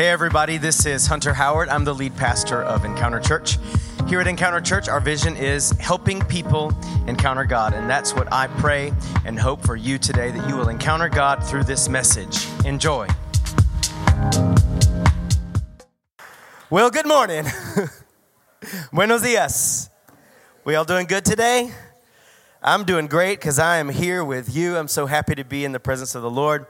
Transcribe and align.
Hey, 0.00 0.08
everybody, 0.08 0.56
this 0.56 0.86
is 0.86 1.06
Hunter 1.06 1.34
Howard. 1.34 1.68
I'm 1.68 1.84
the 1.84 1.94
lead 1.94 2.16
pastor 2.16 2.62
of 2.62 2.86
Encounter 2.86 3.20
Church. 3.20 3.58
Here 4.08 4.18
at 4.18 4.26
Encounter 4.26 4.62
Church, 4.62 4.88
our 4.88 4.98
vision 4.98 5.36
is 5.36 5.72
helping 5.72 6.22
people 6.22 6.72
encounter 7.06 7.44
God. 7.44 7.74
And 7.74 7.90
that's 7.90 8.14
what 8.14 8.32
I 8.32 8.46
pray 8.46 8.94
and 9.26 9.38
hope 9.38 9.60
for 9.60 9.76
you 9.76 9.98
today 9.98 10.30
that 10.30 10.48
you 10.48 10.56
will 10.56 10.70
encounter 10.70 11.10
God 11.10 11.44
through 11.44 11.64
this 11.64 11.90
message. 11.90 12.46
Enjoy. 12.64 13.08
Well, 16.70 16.88
good 16.88 17.06
morning. 17.06 17.44
Buenos 18.94 19.20
dias. 19.20 19.90
We 20.64 20.76
all 20.76 20.86
doing 20.86 21.08
good 21.08 21.26
today? 21.26 21.72
I'm 22.62 22.84
doing 22.84 23.06
great 23.06 23.38
because 23.38 23.58
I 23.58 23.76
am 23.76 23.90
here 23.90 24.24
with 24.24 24.56
you. 24.56 24.78
I'm 24.78 24.88
so 24.88 25.04
happy 25.04 25.34
to 25.34 25.44
be 25.44 25.66
in 25.66 25.72
the 25.72 25.80
presence 25.80 26.14
of 26.14 26.22
the 26.22 26.30
Lord 26.30 26.64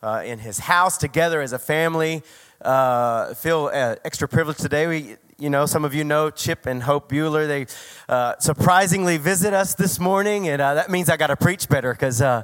uh, 0.00 0.22
in 0.24 0.38
His 0.38 0.60
house 0.60 0.96
together 0.96 1.40
as 1.40 1.52
a 1.52 1.58
family. 1.58 2.22
Uh, 2.60 3.34
feel 3.34 3.70
uh, 3.72 3.94
extra 4.04 4.26
privileged 4.26 4.60
today. 4.60 4.86
We, 4.88 5.16
you 5.38 5.48
know, 5.48 5.66
some 5.66 5.84
of 5.84 5.94
you 5.94 6.02
know 6.02 6.30
Chip 6.30 6.66
and 6.66 6.82
Hope 6.82 7.08
Bueller. 7.08 7.46
They 7.46 7.66
uh, 8.08 8.34
surprisingly 8.38 9.16
visit 9.16 9.54
us 9.54 9.76
this 9.76 10.00
morning, 10.00 10.48
and 10.48 10.60
uh, 10.60 10.74
that 10.74 10.90
means 10.90 11.08
I 11.08 11.16
got 11.16 11.28
to 11.28 11.36
preach 11.36 11.68
better 11.68 11.92
because 11.92 12.20
uh, 12.20 12.42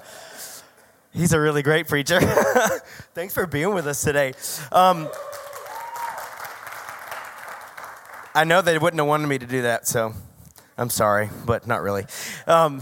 he's 1.12 1.32
a 1.32 1.40
really 1.40 1.62
great 1.62 1.88
preacher. 1.88 2.20
Thanks 3.14 3.34
for 3.34 3.46
being 3.46 3.74
with 3.74 3.88
us 3.88 4.02
today. 4.02 4.34
Um, 4.70 5.08
I 8.36 8.44
know 8.44 8.62
they 8.62 8.78
wouldn't 8.78 9.00
have 9.00 9.08
wanted 9.08 9.26
me 9.26 9.38
to 9.38 9.46
do 9.46 9.62
that, 9.62 9.88
so 9.88 10.12
I'm 10.78 10.90
sorry, 10.90 11.30
but 11.44 11.66
not 11.66 11.82
really. 11.82 12.04
Um, 12.46 12.80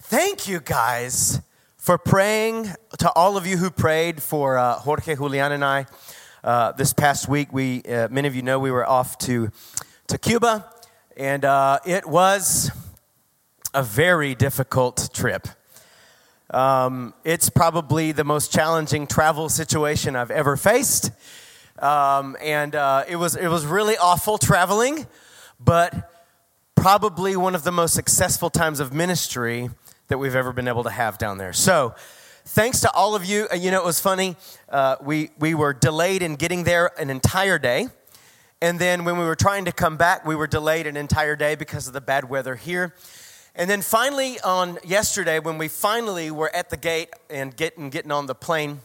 thank 0.00 0.46
you 0.46 0.60
guys 0.60 1.40
for 1.76 1.98
praying 1.98 2.72
to 2.98 3.12
all 3.12 3.36
of 3.36 3.46
you 3.46 3.56
who 3.56 3.70
prayed 3.70 4.22
for 4.22 4.56
uh, 4.56 4.74
Jorge, 4.74 5.16
Julian, 5.16 5.52
and 5.52 5.64
I. 5.64 5.86
Uh, 6.44 6.72
this 6.72 6.92
past 6.92 7.26
week, 7.26 7.54
we 7.54 7.82
uh, 7.84 8.06
many 8.10 8.28
of 8.28 8.36
you 8.36 8.42
know 8.42 8.58
we 8.58 8.70
were 8.70 8.86
off 8.86 9.16
to 9.16 9.50
to 10.08 10.18
Cuba, 10.18 10.70
and 11.16 11.42
uh, 11.42 11.78
it 11.86 12.04
was 12.06 12.70
a 13.72 13.82
very 13.82 14.34
difficult 14.34 15.08
trip. 15.14 15.48
Um, 16.50 17.14
it's 17.24 17.48
probably 17.48 18.12
the 18.12 18.24
most 18.24 18.52
challenging 18.52 19.06
travel 19.06 19.48
situation 19.48 20.16
I've 20.16 20.30
ever 20.30 20.58
faced, 20.58 21.12
um, 21.78 22.36
and 22.42 22.74
uh, 22.74 23.04
it 23.08 23.16
was 23.16 23.36
it 23.36 23.48
was 23.48 23.64
really 23.64 23.96
awful 23.96 24.36
traveling, 24.36 25.06
but 25.58 26.12
probably 26.74 27.38
one 27.38 27.54
of 27.54 27.64
the 27.64 27.72
most 27.72 27.94
successful 27.94 28.50
times 28.50 28.80
of 28.80 28.92
ministry 28.92 29.70
that 30.08 30.18
we've 30.18 30.36
ever 30.36 30.52
been 30.52 30.68
able 30.68 30.84
to 30.84 30.90
have 30.90 31.16
down 31.16 31.38
there. 31.38 31.54
So, 31.54 31.94
thanks 32.44 32.80
to 32.80 32.90
all 32.92 33.14
of 33.14 33.24
you. 33.24 33.48
You 33.56 33.70
know, 33.70 33.80
it 33.80 33.84
was 33.84 34.00
funny. 34.00 34.36
Uh, 34.68 34.96
we, 35.02 35.30
we 35.38 35.54
were 35.54 35.72
delayed 35.72 36.22
in 36.22 36.36
getting 36.36 36.64
there 36.64 36.90
an 36.98 37.10
entire 37.10 37.58
day. 37.58 37.88
And 38.60 38.78
then 38.78 39.04
when 39.04 39.18
we 39.18 39.24
were 39.24 39.36
trying 39.36 39.64
to 39.66 39.72
come 39.72 39.96
back, 39.96 40.24
we 40.24 40.36
were 40.36 40.46
delayed 40.46 40.86
an 40.86 40.96
entire 40.96 41.36
day 41.36 41.54
because 41.54 41.86
of 41.86 41.92
the 41.92 42.00
bad 42.00 42.28
weather 42.28 42.56
here. 42.56 42.94
And 43.54 43.70
then 43.70 43.82
finally, 43.82 44.40
on 44.40 44.78
yesterday, 44.84 45.38
when 45.38 45.58
we 45.58 45.68
finally 45.68 46.30
were 46.30 46.54
at 46.54 46.70
the 46.70 46.76
gate 46.76 47.10
and 47.30 47.56
getting, 47.56 47.90
getting 47.90 48.10
on 48.10 48.26
the 48.26 48.34
plane, 48.34 48.80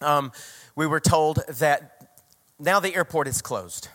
um, 0.00 0.32
we 0.74 0.86
were 0.86 1.00
told 1.00 1.40
that 1.48 2.08
now 2.58 2.80
the 2.80 2.94
airport 2.94 3.28
is 3.28 3.42
closed. 3.42 3.88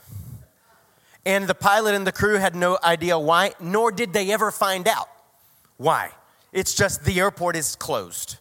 And 1.25 1.47
the 1.47 1.55
pilot 1.55 1.93
and 1.93 2.07
the 2.07 2.13
crew 2.13 2.37
had 2.37 2.55
no 2.55 2.77
idea 2.83 3.19
why, 3.19 3.51
nor 3.59 3.91
did 3.91 4.13
they 4.13 4.31
ever 4.31 4.49
find 4.49 4.87
out 4.87 5.09
why. 5.75 6.11
It's 6.53 6.73
just 6.73 7.03
the 7.03 7.19
airport 7.19 7.57
is 7.57 7.75
closed, 7.75 8.37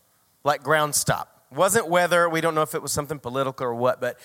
like 0.46 0.62
ground 0.62 0.94
stop. 0.94 1.42
Wasn't 1.50 1.88
weather, 1.88 2.28
we 2.28 2.40
don't 2.40 2.54
know 2.54 2.62
if 2.62 2.74
it 2.74 2.80
was 2.80 2.92
something 2.92 3.18
political 3.18 3.66
or 3.66 3.74
what, 3.74 4.00
but 4.00 4.18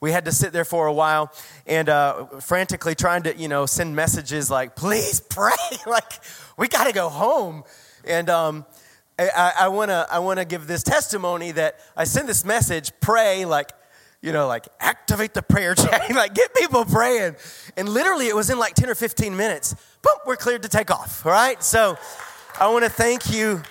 we 0.00 0.12
had 0.12 0.24
to 0.24 0.32
sit 0.32 0.52
there 0.52 0.64
for 0.64 0.86
a 0.86 0.92
while 0.92 1.30
and 1.66 1.88
uh, 1.88 2.24
frantically 2.40 2.94
trying 2.94 3.24
to, 3.24 3.36
you 3.36 3.48
know, 3.48 3.66
send 3.66 3.94
messages 3.94 4.50
like, 4.50 4.76
please 4.76 5.20
pray, 5.20 5.52
like, 5.86 6.20
we 6.56 6.68
got 6.68 6.84
to 6.84 6.92
go 6.92 7.10
home. 7.10 7.64
And 8.06 8.30
um, 8.30 8.64
I, 9.18 9.52
I 9.60 9.68
want 9.68 9.90
to 9.90 10.06
I 10.10 10.20
wanna 10.20 10.44
give 10.44 10.66
this 10.66 10.82
testimony 10.82 11.50
that 11.52 11.80
I 11.96 12.04
send 12.04 12.28
this 12.28 12.44
message, 12.44 12.92
pray, 13.00 13.44
like, 13.44 13.72
you 14.22 14.32
know, 14.32 14.46
like 14.46 14.68
activate 14.80 15.34
the 15.34 15.42
prayer 15.42 15.74
chain, 15.74 16.14
like 16.14 16.34
get 16.34 16.54
people 16.54 16.84
praying. 16.86 17.36
And 17.76 17.88
literally, 17.88 18.28
it 18.28 18.34
was 18.34 18.48
in 18.48 18.58
like 18.58 18.74
10 18.74 18.88
or 18.88 18.94
15 18.94 19.36
minutes. 19.36 19.74
Boom, 20.00 20.14
we're 20.24 20.36
cleared 20.36 20.62
to 20.62 20.68
take 20.68 20.90
off, 20.90 21.26
all 21.26 21.32
right? 21.32 21.62
So 21.62 21.98
I 22.58 22.68
want 22.68 22.84
to 22.84 22.90
thank 22.90 23.32
you 23.32 23.62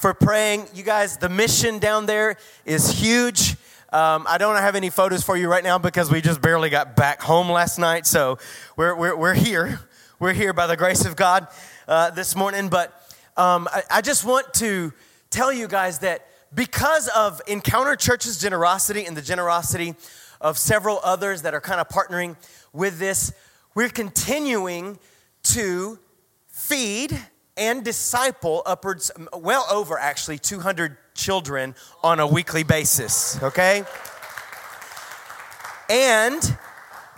for 0.00 0.14
praying. 0.14 0.66
You 0.72 0.82
guys, 0.82 1.18
the 1.18 1.28
mission 1.28 1.78
down 1.78 2.06
there 2.06 2.36
is 2.64 2.90
huge. 2.90 3.56
Um, 3.92 4.24
I 4.26 4.38
don't 4.38 4.56
have 4.56 4.74
any 4.74 4.88
photos 4.88 5.22
for 5.22 5.36
you 5.36 5.46
right 5.46 5.62
now 5.62 5.76
because 5.76 6.10
we 6.10 6.22
just 6.22 6.40
barely 6.40 6.70
got 6.70 6.96
back 6.96 7.20
home 7.20 7.50
last 7.50 7.78
night. 7.78 8.06
So 8.06 8.38
we're, 8.76 8.94
we're, 8.94 9.14
we're 9.14 9.34
here. 9.34 9.80
We're 10.18 10.32
here 10.32 10.54
by 10.54 10.66
the 10.66 10.76
grace 10.76 11.04
of 11.04 11.16
God 11.16 11.48
uh, 11.86 12.12
this 12.12 12.34
morning. 12.34 12.70
But 12.70 12.94
um, 13.36 13.68
I, 13.70 13.82
I 13.90 14.00
just 14.00 14.24
want 14.24 14.54
to 14.54 14.94
tell 15.28 15.52
you 15.52 15.68
guys 15.68 15.98
that 15.98 16.26
because 16.54 17.08
of 17.08 17.42
Encounter 17.46 17.94
Church's 17.94 18.40
generosity 18.40 19.04
and 19.04 19.14
the 19.14 19.22
generosity 19.22 19.94
of 20.40 20.56
several 20.56 21.00
others 21.04 21.42
that 21.42 21.52
are 21.52 21.60
kind 21.60 21.78
of 21.78 21.90
partnering 21.90 22.36
with 22.72 22.98
this, 22.98 23.34
we're 23.74 23.90
continuing 23.90 24.98
to 25.42 25.98
feed 26.48 27.20
and 27.60 27.84
disciple 27.84 28.62
upwards, 28.64 29.12
well 29.34 29.66
over 29.70 29.98
actually 29.98 30.38
200 30.38 30.96
children 31.14 31.74
on 32.02 32.18
a 32.18 32.26
weekly 32.26 32.62
basis, 32.62 33.40
okay? 33.42 33.84
And 35.90 36.56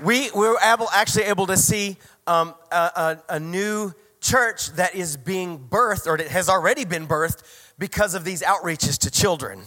we, 0.03 0.31
we 0.33 0.49
were 0.49 0.59
able, 0.61 0.89
actually 0.93 1.25
able 1.25 1.47
to 1.47 1.57
see 1.57 1.97
um, 2.27 2.55
a, 2.73 2.77
a, 2.77 3.23
a 3.37 3.41
new 3.41 3.95
church 4.21 4.71
that 4.73 4.97
is 4.97 5.17
being 5.17 5.61
birthed, 5.61 6.09
or 6.09 6.17
it 6.17 6.29
has 6.29 6.49
already 6.49 6.85
been 6.85 7.07
birthed, 7.07 7.43
because 7.79 8.15
of 8.15 8.25
these 8.25 8.43
outreaches 8.43 8.99
to 8.99 9.11
children. 9.13 9.61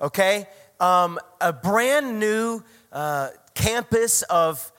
Okay? 0.00 0.48
Um, 0.80 1.20
a 1.40 1.52
brand 1.52 2.18
new 2.18 2.64
uh, 2.92 3.28
campus 3.54 4.22
of 4.22 4.72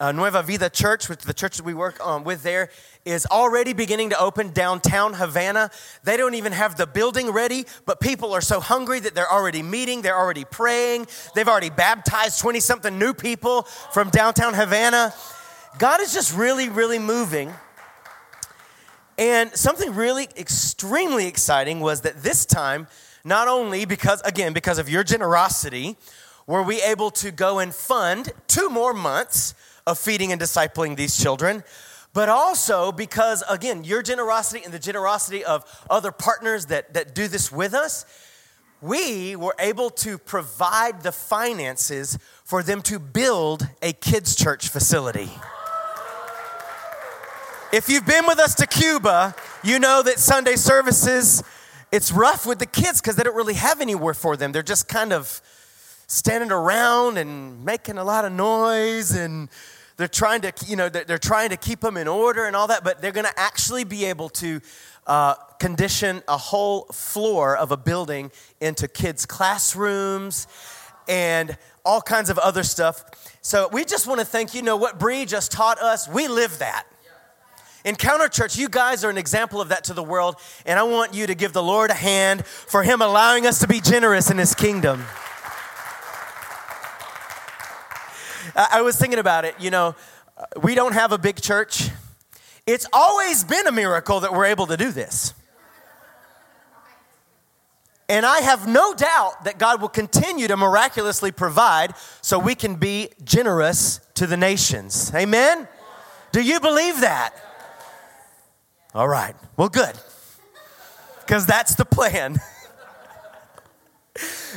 uh, 0.00 0.12
Nueva 0.12 0.42
Vida 0.42 0.68
Church, 0.70 1.08
which 1.08 1.20
the 1.20 1.34
church 1.34 1.56
that 1.56 1.64
we 1.64 1.74
work 1.74 2.04
um, 2.04 2.24
with 2.24 2.42
there, 2.42 2.70
is 3.04 3.26
already 3.26 3.72
beginning 3.72 4.10
to 4.10 4.20
open 4.20 4.50
downtown 4.50 5.14
Havana. 5.14 5.70
They 6.04 6.16
don't 6.16 6.34
even 6.34 6.52
have 6.52 6.76
the 6.76 6.86
building 6.86 7.30
ready, 7.30 7.64
but 7.84 8.00
people 8.00 8.32
are 8.32 8.40
so 8.40 8.60
hungry 8.60 9.00
that 9.00 9.14
they're 9.14 9.30
already 9.30 9.62
meeting, 9.62 10.02
they're 10.02 10.18
already 10.18 10.44
praying, 10.44 11.06
they've 11.34 11.48
already 11.48 11.70
baptized 11.70 12.40
20 12.40 12.60
something 12.60 12.98
new 12.98 13.14
people 13.14 13.62
from 13.62 14.10
downtown 14.10 14.54
Havana. 14.54 15.14
God 15.78 16.00
is 16.00 16.12
just 16.12 16.36
really, 16.36 16.68
really 16.68 16.98
moving. 16.98 17.52
And 19.18 19.50
something 19.54 19.94
really 19.94 20.28
extremely 20.36 21.26
exciting 21.26 21.80
was 21.80 22.02
that 22.02 22.22
this 22.22 22.44
time, 22.44 22.86
not 23.24 23.48
only 23.48 23.86
because, 23.86 24.20
again, 24.22 24.52
because 24.52 24.78
of 24.78 24.90
your 24.90 25.04
generosity, 25.04 25.96
were 26.46 26.62
we 26.62 26.80
able 26.82 27.10
to 27.10 27.30
go 27.30 27.58
and 27.58 27.74
fund 27.74 28.32
two 28.46 28.68
more 28.68 28.92
months 28.92 29.54
of 29.86 29.98
feeding 29.98 30.32
and 30.32 30.40
discipling 30.40 30.96
these 30.96 31.16
children, 31.16 31.62
but 32.12 32.28
also 32.28 32.90
because, 32.90 33.44
again, 33.48 33.84
your 33.84 34.02
generosity 34.02 34.64
and 34.64 34.72
the 34.72 34.78
generosity 34.78 35.44
of 35.44 35.64
other 35.88 36.10
partners 36.10 36.66
that, 36.66 36.94
that 36.94 37.14
do 37.14 37.28
this 37.28 37.52
with 37.52 37.74
us, 37.74 38.04
we 38.80 39.36
were 39.36 39.54
able 39.58 39.90
to 39.90 40.18
provide 40.18 41.02
the 41.02 41.12
finances 41.12 42.18
for 42.44 42.62
them 42.62 42.82
to 42.82 42.98
build 42.98 43.68
a 43.80 43.92
kids' 43.92 44.34
church 44.34 44.68
facility. 44.68 45.30
If 47.72 47.88
you've 47.88 48.06
been 48.06 48.26
with 48.26 48.38
us 48.38 48.54
to 48.56 48.66
Cuba, 48.66 49.34
you 49.62 49.78
know 49.78 50.02
that 50.02 50.18
Sunday 50.18 50.56
services, 50.56 51.42
it's 51.92 52.12
rough 52.12 52.46
with 52.46 52.58
the 52.58 52.66
kids 52.66 53.00
because 53.00 53.16
they 53.16 53.22
don't 53.22 53.36
really 53.36 53.54
have 53.54 53.80
anywhere 53.80 54.14
for 54.14 54.36
them. 54.36 54.52
They're 54.52 54.62
just 54.62 54.88
kind 54.88 55.12
of 55.12 55.40
standing 56.06 56.52
around 56.52 57.18
and 57.18 57.64
making 57.64 57.98
a 57.98 58.04
lot 58.04 58.24
of 58.24 58.32
noise 58.32 59.10
and 59.10 59.48
they're 59.96 60.08
trying 60.08 60.40
to 60.42 60.52
you 60.66 60.76
know 60.76 60.88
they're 60.88 61.18
trying 61.18 61.50
to 61.50 61.56
keep 61.56 61.80
them 61.80 61.96
in 61.96 62.08
order 62.08 62.44
and 62.44 62.54
all 62.54 62.66
that 62.66 62.84
but 62.84 63.00
they're 63.00 63.12
going 63.12 63.26
to 63.26 63.38
actually 63.38 63.84
be 63.84 64.04
able 64.04 64.28
to 64.28 64.60
uh, 65.06 65.34
condition 65.58 66.22
a 66.28 66.36
whole 66.36 66.84
floor 66.86 67.56
of 67.56 67.72
a 67.72 67.76
building 67.76 68.30
into 68.60 68.88
kids 68.88 69.26
classrooms 69.26 70.46
and 71.08 71.56
all 71.84 72.00
kinds 72.00 72.30
of 72.30 72.38
other 72.38 72.62
stuff 72.62 73.04
so 73.40 73.68
we 73.72 73.84
just 73.84 74.06
want 74.06 74.20
to 74.20 74.26
thank 74.26 74.54
you 74.54 74.62
know 74.62 74.76
what 74.76 74.98
Bree 74.98 75.24
just 75.24 75.52
taught 75.52 75.80
us 75.80 76.08
we 76.08 76.28
live 76.28 76.58
that 76.58 76.86
Encounter 77.84 78.26
Church, 78.26 78.58
you 78.58 78.68
guys 78.68 79.04
are 79.04 79.10
an 79.10 79.16
example 79.16 79.60
of 79.60 79.68
that 79.68 79.84
to 79.84 79.94
the 79.94 80.02
world, 80.02 80.34
and 80.66 80.76
I 80.76 80.82
want 80.82 81.14
you 81.14 81.28
to 81.28 81.36
give 81.36 81.52
the 81.52 81.62
Lord 81.62 81.90
a 81.90 81.94
hand 81.94 82.44
for 82.44 82.82
Him 82.82 83.00
allowing 83.00 83.46
us 83.46 83.60
to 83.60 83.68
be 83.68 83.80
generous 83.80 84.28
in 84.28 84.38
His 84.38 84.56
kingdom. 84.56 85.04
I 88.56 88.80
was 88.80 88.96
thinking 88.96 89.18
about 89.18 89.44
it, 89.44 89.54
you 89.60 89.70
know, 89.70 89.94
uh, 90.36 90.44
we 90.62 90.74
don't 90.74 90.94
have 90.94 91.12
a 91.12 91.18
big 91.18 91.40
church. 91.40 91.90
It's 92.66 92.86
always 92.92 93.44
been 93.44 93.66
a 93.66 93.72
miracle 93.72 94.20
that 94.20 94.32
we're 94.32 94.46
able 94.46 94.66
to 94.68 94.76
do 94.76 94.90
this. 94.90 95.34
And 98.08 98.24
I 98.24 98.38
have 98.38 98.66
no 98.66 98.94
doubt 98.94 99.44
that 99.44 99.58
God 99.58 99.80
will 99.80 99.88
continue 99.88 100.48
to 100.48 100.56
miraculously 100.56 101.32
provide 101.32 101.94
so 102.22 102.38
we 102.38 102.54
can 102.54 102.76
be 102.76 103.10
generous 103.24 104.00
to 104.14 104.26
the 104.26 104.36
nations. 104.36 105.12
Amen? 105.14 105.68
Do 106.32 106.40
you 106.40 106.60
believe 106.60 107.00
that? 107.00 107.34
All 108.94 109.08
right. 109.08 109.34
Well, 109.56 109.68
good. 109.68 109.98
Because 111.20 111.46
that's 111.46 111.74
the 111.74 111.84
plan. 111.84 112.38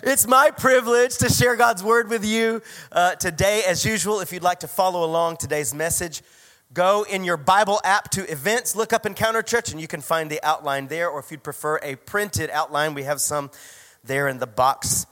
it's 0.03 0.27
my 0.27 0.51
privilege 0.51 1.17
to 1.17 1.29
share 1.29 1.55
God's 1.55 1.83
word 1.83 2.09
with 2.09 2.25
you 2.25 2.61
uh, 2.91 3.15
today. 3.15 3.63
As 3.67 3.85
usual, 3.85 4.21
if 4.21 4.31
you'd 4.31 4.43
like 4.43 4.61
to 4.61 4.67
follow 4.67 5.03
along 5.03 5.37
today's 5.37 5.73
message, 5.73 6.21
go 6.73 7.05
in 7.09 7.23
your 7.23 7.37
Bible 7.37 7.81
app 7.83 8.09
to 8.11 8.29
events, 8.31 8.75
look 8.75 8.93
up 8.93 9.05
Encounter 9.05 9.41
Church, 9.41 9.71
and 9.71 9.81
you 9.81 9.87
can 9.87 10.01
find 10.01 10.29
the 10.29 10.39
outline 10.43 10.87
there. 10.87 11.09
Or 11.09 11.19
if 11.19 11.31
you'd 11.31 11.43
prefer 11.43 11.77
a 11.83 11.95
printed 11.95 12.49
outline, 12.49 12.93
we 12.93 13.03
have 13.03 13.19
some 13.19 13.51
there 14.03 14.27
in 14.27 14.39
the 14.39 14.47
box 14.47 15.05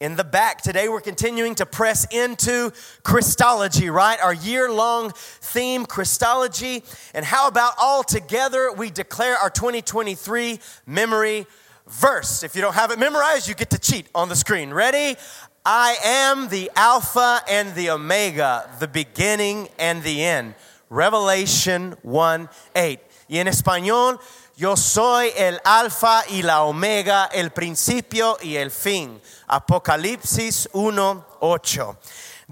in 0.00 0.16
the 0.16 0.24
back. 0.24 0.60
Today, 0.60 0.88
we're 0.88 1.00
continuing 1.00 1.54
to 1.54 1.64
press 1.64 2.06
into 2.12 2.72
Christology, 3.04 3.88
right? 3.88 4.20
Our 4.20 4.34
year 4.34 4.70
long 4.70 5.12
theme, 5.14 5.86
Christology. 5.86 6.82
And 7.14 7.24
how 7.24 7.48
about 7.48 7.74
all 7.80 8.02
together 8.02 8.70
we 8.72 8.90
declare 8.90 9.36
our 9.36 9.48
2023 9.48 10.58
memory 10.84 11.46
verse? 11.86 12.42
If 12.42 12.54
you 12.54 12.62
don't 12.62 12.74
have 12.74 12.90
it 12.90 12.98
memorized, 12.98 13.48
you 13.48 13.54
get 13.54 13.70
to 13.70 13.78
cheat 13.78 14.06
on 14.14 14.28
the 14.28 14.36
screen. 14.36 14.72
Ready? 14.72 15.16
I 15.64 15.96
am 16.04 16.48
the 16.48 16.70
Alpha 16.76 17.40
and 17.48 17.74
the 17.74 17.90
Omega, 17.90 18.68
the 18.80 18.88
beginning 18.88 19.68
and 19.78 20.02
the 20.02 20.22
end. 20.22 20.54
Revelation 20.90 21.96
1 22.02 22.48
8. 22.76 23.00
Y 23.28 23.38
en 23.38 23.46
español, 23.46 24.20
yo 24.56 24.76
soy 24.76 25.30
el 25.36 25.58
Alfa 25.64 26.22
y 26.30 26.42
la 26.42 26.64
Omega, 26.64 27.28
el 27.32 27.50
principio 27.50 28.36
y 28.42 28.56
el 28.56 28.70
fin. 28.70 29.20
Apocalipsis 29.48 30.68
1 30.72 31.24
8. 31.40 31.96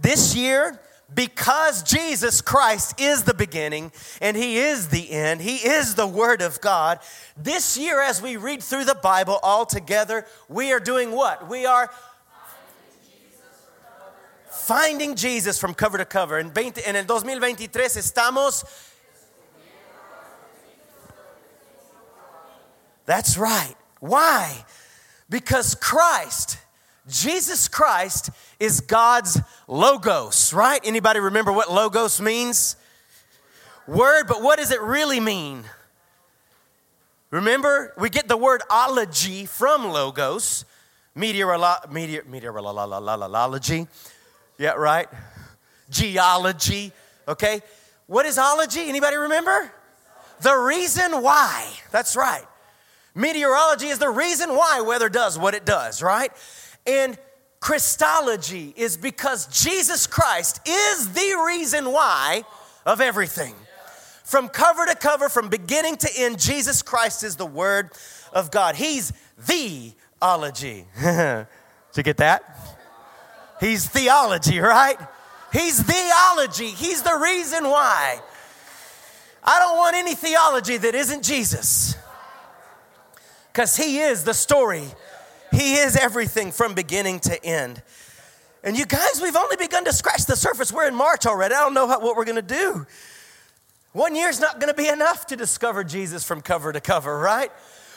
This 0.00 0.34
year, 0.34 0.80
because 1.14 1.82
Jesus 1.82 2.40
Christ 2.40 3.00
is 3.00 3.24
the 3.24 3.34
beginning 3.34 3.92
and 4.20 4.36
He 4.36 4.58
is 4.58 4.88
the 4.88 5.10
end, 5.10 5.40
He 5.40 5.56
is 5.56 5.94
the 5.94 6.06
Word 6.06 6.42
of 6.42 6.60
God. 6.60 7.00
This 7.36 7.76
year, 7.76 8.00
as 8.00 8.22
we 8.22 8.36
read 8.36 8.62
through 8.62 8.84
the 8.84 8.94
Bible 8.94 9.38
all 9.42 9.66
together, 9.66 10.26
we 10.48 10.72
are 10.72 10.80
doing 10.80 11.12
what? 11.12 11.48
We 11.48 11.66
are 11.66 11.90
Finding 14.62 15.16
Jesus 15.16 15.58
from 15.58 15.74
cover 15.74 15.98
to 15.98 16.04
cover. 16.04 16.38
En, 16.38 16.50
20, 16.50 16.86
en 16.86 16.94
el 16.94 17.04
2023 17.04 17.96
estamos. 17.96 18.64
That's 23.06 23.36
right. 23.36 23.74
Why? 23.98 24.64
Because 25.28 25.74
Christ, 25.74 26.58
Jesus 27.08 27.68
Christ, 27.68 28.30
is 28.60 28.80
God's 28.80 29.40
logos, 29.66 30.52
right? 30.52 30.80
Anybody 30.84 31.18
remember 31.20 31.52
what 31.52 31.70
logos 31.70 32.20
means? 32.20 32.76
Word, 33.88 34.26
but 34.28 34.42
what 34.42 34.58
does 34.58 34.70
it 34.70 34.80
really 34.80 35.18
mean? 35.18 35.64
Remember, 37.30 37.92
we 37.98 38.08
get 38.08 38.28
the 38.28 38.36
word 38.36 38.62
ology 38.70 39.46
from 39.46 39.90
logos, 39.90 40.64
meteorolo- 41.16 41.90
meteor, 41.90 42.22
meteorology, 42.24 43.88
yeah, 44.58 44.72
right? 44.72 45.08
Geology, 45.90 46.92
okay? 47.26 47.62
What 48.06 48.26
is 48.26 48.38
ology? 48.38 48.88
Anybody 48.88 49.16
remember? 49.16 49.72
The 50.40 50.54
reason 50.54 51.22
why. 51.22 51.68
That's 51.90 52.14
right. 52.14 52.44
Meteorology 53.14 53.88
is 53.88 53.98
the 53.98 54.10
reason 54.10 54.50
why 54.50 54.80
weather 54.80 55.08
does 55.08 55.38
what 55.38 55.54
it 55.54 55.64
does, 55.64 56.02
right? 56.02 56.32
And 56.86 57.18
Christology 57.60 58.74
is 58.76 58.96
because 58.96 59.46
Jesus 59.46 60.06
Christ 60.06 60.60
is 60.66 61.12
the 61.12 61.44
reason 61.46 61.92
why 61.92 62.42
of 62.84 63.00
everything. 63.00 63.54
From 64.24 64.48
cover 64.48 64.86
to 64.86 64.94
cover, 64.94 65.28
from 65.28 65.48
beginning 65.48 65.96
to 65.98 66.08
end, 66.16 66.40
Jesus 66.40 66.82
Christ 66.82 67.22
is 67.22 67.36
the 67.36 67.46
Word 67.46 67.90
of 68.32 68.50
God. 68.50 68.74
He's 68.74 69.12
the 69.46 69.92
ology. 70.20 70.86
Did 71.02 71.46
you 71.96 72.02
get 72.02 72.16
that? 72.16 72.56
He's 73.60 73.86
theology, 73.86 74.58
right? 74.58 74.96
He's 75.52 75.80
theology. 75.82 76.68
He's 76.68 77.02
the 77.02 77.16
reason 77.22 77.64
why. 77.64 78.20
I 79.44 79.58
don't 79.58 79.76
want 79.76 79.96
any 79.96 80.14
theology 80.14 80.78
that 80.78 80.94
isn't 80.94 81.22
Jesus. 81.22 81.96
Because 83.52 83.76
He 83.76 83.98
is 83.98 84.24
the 84.24 84.34
story, 84.34 84.84
He 85.52 85.74
is 85.74 85.96
everything 85.96 86.50
from 86.50 86.74
beginning 86.74 87.20
to 87.20 87.44
end. 87.44 87.82
And 88.64 88.76
you 88.76 88.86
guys, 88.86 89.20
we've 89.20 89.36
only 89.36 89.56
begun 89.56 89.84
to 89.84 89.92
scratch 89.92 90.24
the 90.24 90.36
surface. 90.36 90.72
We're 90.72 90.88
in 90.88 90.94
March 90.94 91.26
already. 91.26 91.54
I 91.54 91.60
don't 91.60 91.74
know 91.74 91.86
what 91.86 92.16
we're 92.16 92.24
going 92.24 92.36
to 92.36 92.42
do. 92.42 92.86
One 93.92 94.14
year's 94.14 94.40
not 94.40 94.60
going 94.60 94.72
to 94.72 94.76
be 94.76 94.88
enough 94.88 95.26
to 95.26 95.36
discover 95.36 95.84
Jesus 95.84 96.24
from 96.24 96.40
cover 96.40 96.72
to 96.72 96.80
cover, 96.80 97.18
right? 97.18 97.50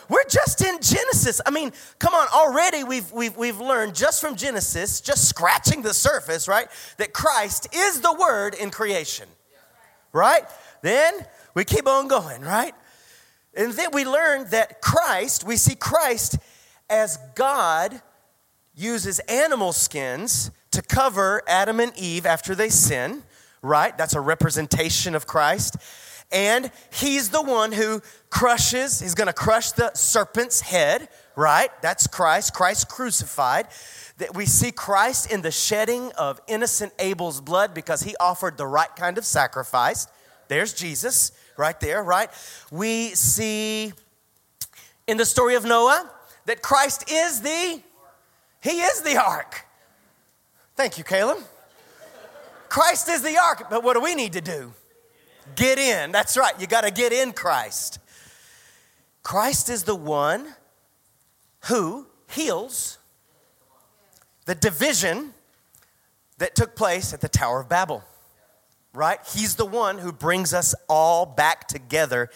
We're 0.10 0.26
just 0.30 0.62
in 0.62 0.80
Genesis. 0.82 1.40
I 1.46 1.52
mean, 1.52 1.72
come 2.00 2.14
on, 2.14 2.28
already 2.34 2.84
we've, 2.84 3.12
we've, 3.12 3.36
we've 3.38 3.60
learned 3.60 3.96
just 3.96 4.22
from 4.22 4.36
Genesis, 4.36 5.00
just 5.02 5.30
scratching 5.30 5.82
the 5.82 5.94
surface, 5.94 6.48
right, 6.48 6.68
that 6.98 7.14
Christ 7.14 7.68
is 7.74 8.02
the 8.02 8.14
Word 8.14 8.54
in 8.54 8.70
creation, 8.70 9.28
right? 10.12 10.44
Then 10.82 11.14
we 11.54 11.64
keep 11.64 11.88
on 11.88 12.08
going, 12.08 12.42
right? 12.42 12.76
And 13.56 13.72
then 13.74 13.90
we 13.94 14.04
learn 14.04 14.50
that 14.50 14.82
Christ, 14.82 15.46
we 15.46 15.56
see 15.56 15.76
Christ 15.76 16.38
as 16.90 17.18
God 17.36 18.02
uses 18.76 19.20
animal 19.20 19.74
skins 19.74 20.52
to 20.72 20.82
cover 20.82 21.42
Adam 21.48 21.80
and 21.80 21.94
Eve 21.98 22.26
after 22.26 22.54
they 22.54 22.70
sin, 22.70 23.24
right? 23.62 23.98
That's 23.98 24.14
a 24.14 24.22
representation 24.22 25.16
of 25.16 25.26
Christ. 25.26 25.78
And 26.32 26.72
he's 26.92 27.30
the 27.30 27.42
one 27.42 27.72
who 27.72 28.02
crushes, 28.30 29.00
he's 29.00 29.16
gonna 29.16 29.34
crush 29.34 29.72
the 29.72 29.94
serpent's 29.94 30.60
head, 30.60 31.08
right? 31.36 31.70
That's 31.82 32.08
Christ, 32.08 32.54
Christ 32.54 32.90
crucified. 32.90 33.68
That 34.18 34.36
we 34.36 34.46
see 34.46 34.72
Christ 34.72 35.32
in 35.32 35.42
the 35.42 35.52
shedding 35.52 36.12
of 36.14 36.42
innocent 36.48 36.94
Abel's 37.00 37.42
blood 37.42 37.74
because 37.74 38.02
he 38.02 38.16
offered 38.20 38.58
the 38.58 38.68
right 38.68 38.94
kind 38.96 39.18
of 39.18 39.26
sacrifice. 39.26 40.08
There's 40.48 40.74
Jesus 40.74 41.32
right 41.58 41.80
there, 41.80 42.04
right? 42.04 42.30
We 42.72 43.10
see 43.10 43.94
in 45.08 45.18
the 45.18 45.26
story 45.26 45.56
of 45.56 45.64
Noah 45.66 46.12
that 46.46 46.62
Christ 46.62 47.12
is 47.12 47.42
the 47.42 47.82
he 48.62 48.82
is 48.82 49.02
the 49.02 49.18
ark. 49.18 49.64
Thank 50.76 50.98
you, 50.98 51.04
Caleb. 51.04 51.38
Christ 52.68 53.08
is 53.10 53.22
the 53.22 53.38
ark, 53.38 53.68
but 53.70 53.84
what 53.84 53.94
do 53.94 54.02
we 54.02 54.16
need 54.16 54.34
to 54.34 54.42
do? 54.42 54.74
Get 55.56 55.78
in. 55.78 56.12
That's 56.12 56.36
right. 56.36 56.60
You 56.60 56.66
got 56.66 56.82
to 56.82 56.90
get 56.90 57.14
in 57.14 57.32
Christ. 57.32 58.00
Christ 59.22 59.70
is 59.70 59.84
the 59.84 59.96
one 59.96 60.48
who 61.66 62.08
heals 62.32 62.98
the 64.46 64.56
division 64.56 65.34
that 66.40 66.56
took 66.56 66.76
place 66.76 67.14
at 67.14 67.22
the 67.22 67.30
Tower 67.30 67.62
of 67.62 67.70
Babel. 67.70 68.04
Right? 68.94 69.20
He's 69.32 69.56
the 69.56 69.66
one 69.66 70.00
who 70.00 70.12
brings 70.12 70.54
us 70.54 70.74
all 70.90 71.26
back 71.26 71.68
together 71.68 72.30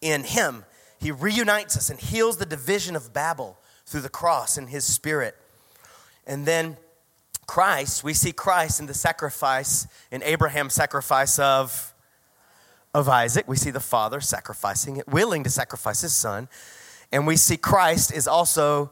in 0.00 0.24
Him. 0.24 0.64
He 0.98 1.10
reunites 1.10 1.76
us 1.76 1.90
and 1.90 1.98
heals 2.00 2.36
the 2.38 2.46
division 2.46 2.96
of 2.96 3.12
Babel 3.12 3.58
through 3.84 4.00
the 4.00 4.08
cross 4.08 4.56
and 4.56 4.68
His 4.68 4.84
Spirit. 4.84 5.36
And 6.26 6.46
then 6.46 6.76
Christ, 7.46 8.02
we 8.02 8.14
see 8.14 8.32
Christ 8.32 8.80
in 8.80 8.86
the 8.86 8.94
sacrifice, 8.94 9.86
in 10.10 10.22
Abraham's 10.22 10.74
sacrifice 10.74 11.38
of 11.38 11.94
of 12.96 13.10
Isaac. 13.10 13.46
We 13.46 13.56
see 13.56 13.70
the 13.70 13.80
father 13.80 14.20
sacrificing 14.22 14.96
it, 14.96 15.06
willing 15.06 15.44
to 15.44 15.50
sacrifice 15.50 16.00
his 16.00 16.14
son. 16.14 16.48
And 17.12 17.26
we 17.26 17.36
see 17.36 17.58
Christ 17.58 18.12
is 18.12 18.26
also, 18.26 18.90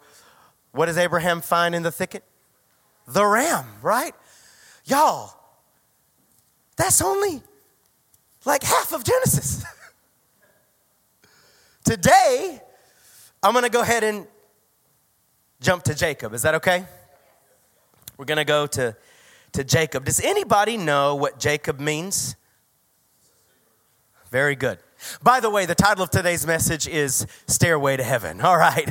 what 0.72 0.86
does 0.86 0.98
Abraham 0.98 1.40
find 1.40 1.74
in 1.74 1.82
the 1.82 1.90
thicket? 1.90 2.22
The 3.08 3.24
ram, 3.24 3.64
right? 3.80 4.14
Y'all, 4.84 5.34
that's 6.76 7.00
only 7.00 7.42
like 8.44 8.62
half 8.62 8.92
of 8.92 9.04
Genesis. 9.04 9.64
Today, 11.84 12.62
I'm 13.42 13.52
going 13.52 13.64
to 13.64 13.70
go 13.70 13.82
ahead 13.82 14.02
and 14.02 14.26
jump 15.60 15.82
to 15.84 15.94
Jacob. 15.94 16.32
Is 16.32 16.40
that 16.40 16.54
okay? 16.54 16.86
We're 18.16 18.24
going 18.24 18.38
to 18.38 18.46
go 18.46 18.66
to, 18.68 18.96
to 19.52 19.64
Jacob. 19.64 20.06
Does 20.06 20.18
anybody 20.20 20.78
know 20.78 21.14
what 21.14 21.38
Jacob 21.38 21.78
means? 21.78 22.36
Very 24.30 24.56
good. 24.56 24.78
By 25.22 25.40
the 25.40 25.50
way, 25.50 25.66
the 25.66 25.74
title 25.74 26.02
of 26.02 26.08
today's 26.08 26.46
message 26.46 26.88
is 26.88 27.26
Stairway 27.46 27.98
to 27.98 28.02
Heaven. 28.02 28.40
All 28.42 28.56
right. 28.56 28.90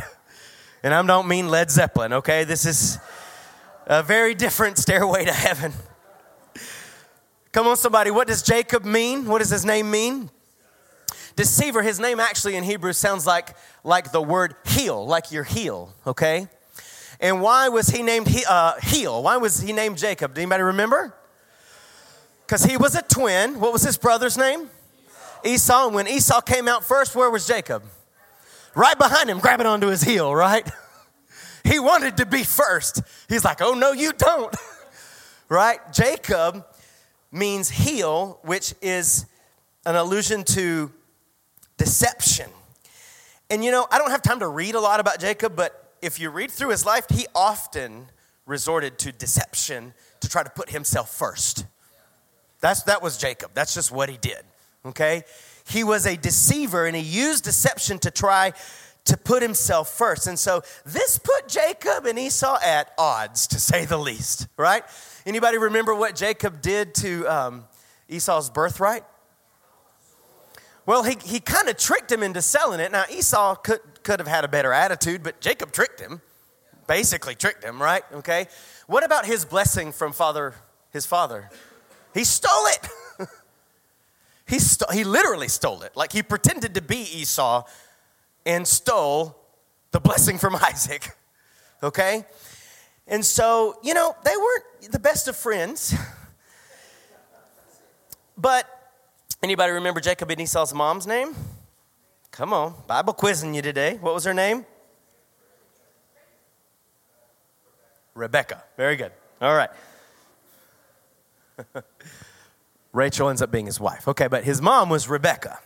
And 0.84 0.94
I 0.94 1.02
don't 1.02 1.28
mean 1.28 1.50
Led 1.50 1.72
Zeppelin, 1.72 2.14
okay? 2.14 2.44
This 2.44 2.64
is 2.64 3.00
a 3.88 4.04
very 4.04 4.36
different 4.36 4.78
stairway 4.78 5.26
to 5.26 5.34
heaven. 5.34 5.74
Come 7.52 7.66
on, 7.66 7.78
somebody. 7.78 8.12
What 8.12 8.28
does 8.28 8.44
Jacob 8.44 8.86
mean? 8.86 9.26
What 9.26 9.40
does 9.40 9.50
his 9.50 9.66
name 9.66 9.90
mean? 9.90 10.30
Deceiver. 11.36 11.82
His 11.82 12.00
name 12.00 12.20
actually 12.20 12.56
in 12.56 12.64
Hebrew 12.64 12.94
sounds 12.94 13.26
like, 13.26 13.56
like 13.84 14.12
the 14.12 14.22
word 14.22 14.56
heel, 14.66 15.06
like 15.06 15.32
your 15.32 15.44
heel, 15.44 15.94
okay? 16.06 16.48
And 17.20 17.42
why 17.42 17.70
was 17.70 17.88
he 17.88 18.04
named 18.04 18.28
he, 18.28 18.44
uh, 18.48 18.74
Heel? 18.82 19.24
Why 19.24 19.38
was 19.38 19.60
he 19.60 19.72
named 19.72 19.98
Jacob? 19.98 20.34
Do 20.34 20.42
anybody 20.42 20.64
remember? 20.64 21.16
Because 22.46 22.64
he 22.64 22.76
was 22.76 22.96
a 22.96 23.02
twin. 23.02 23.60
What 23.60 23.72
was 23.72 23.84
his 23.84 23.98
brother's 23.98 24.38
name? 24.38 24.70
Esau. 25.44 25.54
Esau. 25.54 25.86
And 25.86 25.96
when 25.96 26.08
Esau 26.08 26.42
came 26.42 26.68
out 26.68 26.84
first, 26.84 27.16
where 27.16 27.30
was 27.30 27.48
Jacob? 27.48 27.84
Right 28.76 28.98
behind 28.98 29.30
him, 29.30 29.40
grabbing 29.40 29.68
onto 29.68 29.88
his 29.88 30.04
heel, 30.04 30.34
right? 30.34 30.70
He 31.64 31.80
wanted 31.80 32.18
to 32.18 32.26
be 32.26 32.44
first. 32.44 33.02
He's 33.30 33.46
like, 33.46 33.62
oh, 33.62 33.74
no, 33.74 33.94
you 33.94 34.12
don't. 34.12 34.54
right? 35.50 35.80
Jacob 35.94 36.66
means 37.32 37.70
heel, 37.70 38.40
which 38.44 38.74
is 38.82 39.26
an 39.86 39.96
allusion 39.96 40.44
to 40.44 40.92
deception. 41.84 42.50
And 43.50 43.64
you 43.64 43.70
know, 43.70 43.86
I 43.92 43.98
don't 43.98 44.12
have 44.12 44.22
time 44.22 44.40
to 44.40 44.48
read 44.48 44.76
a 44.76 44.80
lot 44.80 45.00
about 45.02 45.20
Jacob, 45.20 45.56
but 45.56 45.94
if 46.02 46.18
you 46.18 46.30
read 46.30 46.50
through 46.50 46.70
his 46.70 46.86
life, 46.86 47.06
he 47.10 47.26
often 47.36 48.08
resorted 48.46 48.98
to 49.00 49.12
deception 49.12 49.94
to 50.22 50.30
try 50.30 50.44
to 50.44 50.50
put 50.50 50.70
himself 50.70 51.14
first. 51.14 51.66
That's, 52.62 52.84
that 52.84 53.02
was 53.02 53.18
Jacob. 53.18 53.52
That's 53.54 53.74
just 53.74 53.92
what 53.92 54.10
he 54.10 54.16
did, 54.16 54.40
okay? 54.86 55.24
He 55.68 55.84
was 55.84 56.06
a 56.06 56.16
deceiver 56.16 56.86
and 56.86 56.96
he 56.96 57.02
used 57.02 57.44
deception 57.44 58.00
to 58.00 58.12
try 58.12 58.54
to 59.06 59.18
put 59.18 59.42
himself 59.42 59.90
first. 59.90 60.28
And 60.28 60.40
so 60.40 60.62
this 60.86 61.20
put 61.20 61.50
Jacob 61.50 62.06
and 62.06 62.18
Esau 62.18 62.58
at 62.64 62.92
odds, 62.98 63.48
to 63.48 63.60
say 63.60 63.84
the 63.84 63.98
least, 63.98 64.48
right? 64.56 64.84
Anybody 65.26 65.58
remember 65.58 65.94
what 65.94 66.16
Jacob 66.16 66.62
did 66.62 66.96
to 66.96 67.28
um, 67.28 67.66
Esau's 68.08 68.50
birthright? 68.50 69.04
Well, 70.86 71.04
he, 71.04 71.18
he 71.24 71.40
kind 71.40 71.70
of 71.70 71.78
tricked 71.78 72.12
him 72.12 72.24
into 72.24 72.42
selling 72.42 72.80
it. 72.80 72.92
Now, 72.92 73.06
Esau 73.10 73.56
could, 73.56 73.80
could 74.04 74.20
have 74.20 74.28
had 74.28 74.44
a 74.44 74.50
better 74.50 74.74
attitude, 74.74 75.24
but 75.24 75.40
Jacob 75.40 75.72
tricked 75.72 76.00
him. 76.00 76.22
Basically 76.88 77.36
tricked 77.36 77.64
him, 77.64 77.82
right? 77.82 78.04
Okay. 78.14 78.48
What 78.88 79.06
about 79.06 79.26
his 79.26 79.46
blessing 79.46 79.94
from 79.94 80.12
father, 80.12 80.56
his 80.92 81.06
father? 81.06 81.50
He 82.14 82.26
stole 82.26 82.66
it. 82.68 82.88
he, 84.48 84.60
he 84.94 85.04
literally 85.06 85.48
stole 85.48 85.84
it. 85.84 85.96
Like 85.96 86.12
he 86.12 86.22
pretended 86.22 86.76
to 86.76 86.82
be 86.82 86.98
Esau 86.98 87.64
and 88.46 88.68
stole 88.68 89.38
the 89.92 90.02
blessing 90.02 90.38
from 90.38 90.56
Isaac. 90.62 91.16
Okay? 91.82 92.26
And 93.08 93.24
so, 93.24 93.78
you 93.84 93.94
know, 93.94 94.16
they 94.26 94.36
weren't 94.36 94.92
the 94.92 95.00
best 95.00 95.30
of 95.30 95.38
friends. 95.38 95.96
But 98.36 98.68
Anybody 99.44 99.74
remember 99.74 100.00
Jacob 100.00 100.32
and 100.32 100.40
Esau's 100.40 100.74
mom's 100.74 101.06
name? 101.06 101.36
Come 102.32 102.54
on, 102.54 102.76
Bible 102.88 103.12
quizzing 103.12 103.54
you 103.54 103.62
today. 103.62 103.98
What 104.00 104.14
was 104.14 104.24
her 104.24 104.34
name? 104.34 104.66
Rebecca. 108.16 108.64
Very 108.78 108.96
good. 108.96 109.12
All 109.42 109.54
right. 109.54 109.70
Rachel 112.94 113.28
ends 113.28 113.42
up 113.42 113.52
being 113.52 113.66
his 113.66 113.82
wife. 113.82 114.08
Okay, 114.08 114.28
but 114.28 114.46
his 114.46 114.62
mom 114.62 114.90
was 114.90 115.10
Rebecca. 115.10 115.60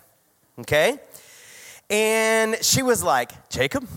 Okay? 0.58 0.98
And 1.88 2.58
she 2.64 2.82
was 2.82 3.04
like, 3.04 3.48
Jacob, 3.50 3.88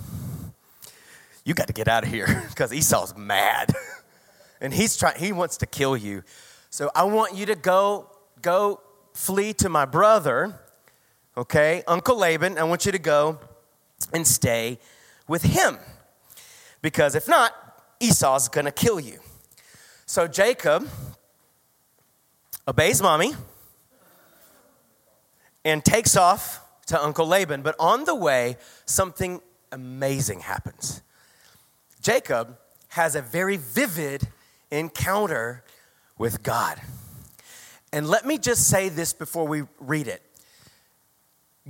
you 1.42 1.54
got 1.54 1.68
to 1.68 1.72
get 1.72 1.88
out 1.88 2.04
of 2.04 2.10
here 2.10 2.44
because 2.50 2.70
Esau's 2.74 3.16
mad. 3.16 3.74
and 4.60 4.74
he's 4.74 4.98
trying 4.98 5.18
he 5.18 5.32
wants 5.32 5.56
to 5.56 5.66
kill 5.66 5.96
you. 5.96 6.22
So 6.68 6.90
I 6.94 7.04
want 7.04 7.34
you 7.34 7.46
to 7.46 7.54
go 7.54 8.10
go 8.42 8.80
flee 9.12 9.52
to 9.54 9.68
my 9.68 9.84
brother, 9.84 10.60
okay, 11.36 11.82
Uncle 11.86 12.16
Laban. 12.16 12.58
I 12.58 12.64
want 12.64 12.86
you 12.86 12.92
to 12.92 12.98
go 12.98 13.38
and 14.12 14.26
stay 14.26 14.78
with 15.28 15.42
him. 15.42 15.78
Because 16.82 17.14
if 17.14 17.28
not, 17.28 17.52
Esau's 18.00 18.48
gonna 18.48 18.72
kill 18.72 18.98
you. 18.98 19.20
So 20.06 20.26
Jacob 20.26 20.88
obeys 22.66 23.02
mommy 23.02 23.34
and 25.64 25.84
takes 25.84 26.16
off 26.16 26.62
to 26.86 27.02
Uncle 27.02 27.26
Laban. 27.26 27.62
But 27.62 27.76
on 27.78 28.04
the 28.04 28.14
way, 28.14 28.56
something 28.86 29.40
amazing 29.70 30.40
happens. 30.40 31.02
Jacob 32.00 32.58
has 32.88 33.14
a 33.14 33.22
very 33.22 33.56
vivid 33.56 34.28
encounter 34.70 35.62
with 36.18 36.42
God. 36.42 36.80
And 37.92 38.08
let 38.08 38.24
me 38.24 38.38
just 38.38 38.68
say 38.68 38.88
this 38.88 39.12
before 39.12 39.46
we 39.46 39.62
read 39.78 40.08
it 40.08 40.22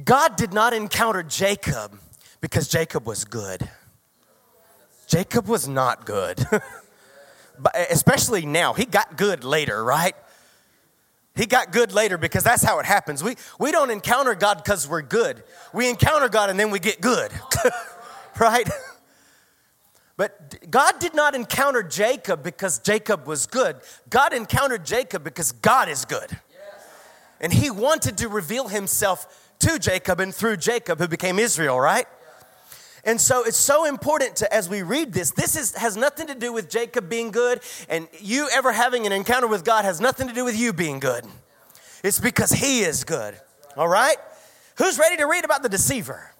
God 0.04 0.36
did 0.36 0.52
not 0.52 0.72
encounter 0.72 1.22
Jacob 1.22 1.98
because 2.40 2.68
Jacob 2.68 3.06
was 3.06 3.24
good. 3.24 3.68
Jacob 5.06 5.48
was 5.48 5.66
not 5.66 6.06
good. 6.06 6.46
but 7.58 7.74
eh, 7.74 7.86
especially 7.90 8.46
now. 8.46 8.72
He 8.72 8.84
got 8.84 9.16
good 9.16 9.44
later, 9.44 9.82
right? 9.82 10.14
He 11.34 11.46
got 11.46 11.72
good 11.72 11.92
later 11.92 12.18
because 12.18 12.44
that's 12.44 12.62
how 12.62 12.78
it 12.80 12.86
happens. 12.86 13.22
We, 13.22 13.36
we 13.58 13.70
don't 13.72 13.90
encounter 13.90 14.34
God 14.34 14.62
because 14.62 14.88
we're 14.88 15.02
good. 15.02 15.42
We 15.72 15.88
encounter 15.88 16.28
God 16.28 16.50
and 16.50 16.58
then 16.58 16.70
we 16.70 16.78
get 16.78 17.00
good, 17.00 17.32
right? 18.40 18.68
But 20.20 20.70
God 20.70 20.98
did 20.98 21.14
not 21.14 21.34
encounter 21.34 21.82
Jacob 21.82 22.42
because 22.42 22.78
Jacob 22.78 23.26
was 23.26 23.46
good. 23.46 23.76
God 24.10 24.34
encountered 24.34 24.84
Jacob 24.84 25.24
because 25.24 25.52
God 25.52 25.88
is 25.88 26.04
good. 26.04 26.36
And 27.40 27.50
he 27.50 27.70
wanted 27.70 28.18
to 28.18 28.28
reveal 28.28 28.68
himself 28.68 29.50
to 29.60 29.78
Jacob 29.78 30.20
and 30.20 30.34
through 30.34 30.58
Jacob, 30.58 30.98
who 30.98 31.08
became 31.08 31.38
Israel, 31.38 31.80
right? 31.80 32.04
And 33.02 33.18
so 33.18 33.44
it's 33.44 33.56
so 33.56 33.86
important 33.86 34.36
to, 34.36 34.54
as 34.54 34.68
we 34.68 34.82
read 34.82 35.14
this, 35.14 35.30
this 35.30 35.56
is, 35.56 35.74
has 35.76 35.96
nothing 35.96 36.26
to 36.26 36.34
do 36.34 36.52
with 36.52 36.68
Jacob 36.68 37.08
being 37.08 37.30
good, 37.30 37.62
and 37.88 38.06
you 38.20 38.46
ever 38.52 38.72
having 38.72 39.06
an 39.06 39.12
encounter 39.12 39.46
with 39.46 39.64
God 39.64 39.86
has 39.86 40.02
nothing 40.02 40.28
to 40.28 40.34
do 40.34 40.44
with 40.44 40.54
you 40.54 40.74
being 40.74 41.00
good. 41.00 41.24
It's 42.04 42.20
because 42.20 42.50
he 42.50 42.80
is 42.80 43.04
good. 43.04 43.40
All 43.74 43.88
right? 43.88 44.18
Who's 44.76 44.98
ready 44.98 45.16
to 45.16 45.24
read 45.24 45.46
about 45.46 45.62
the 45.62 45.70
deceiver? 45.70 46.30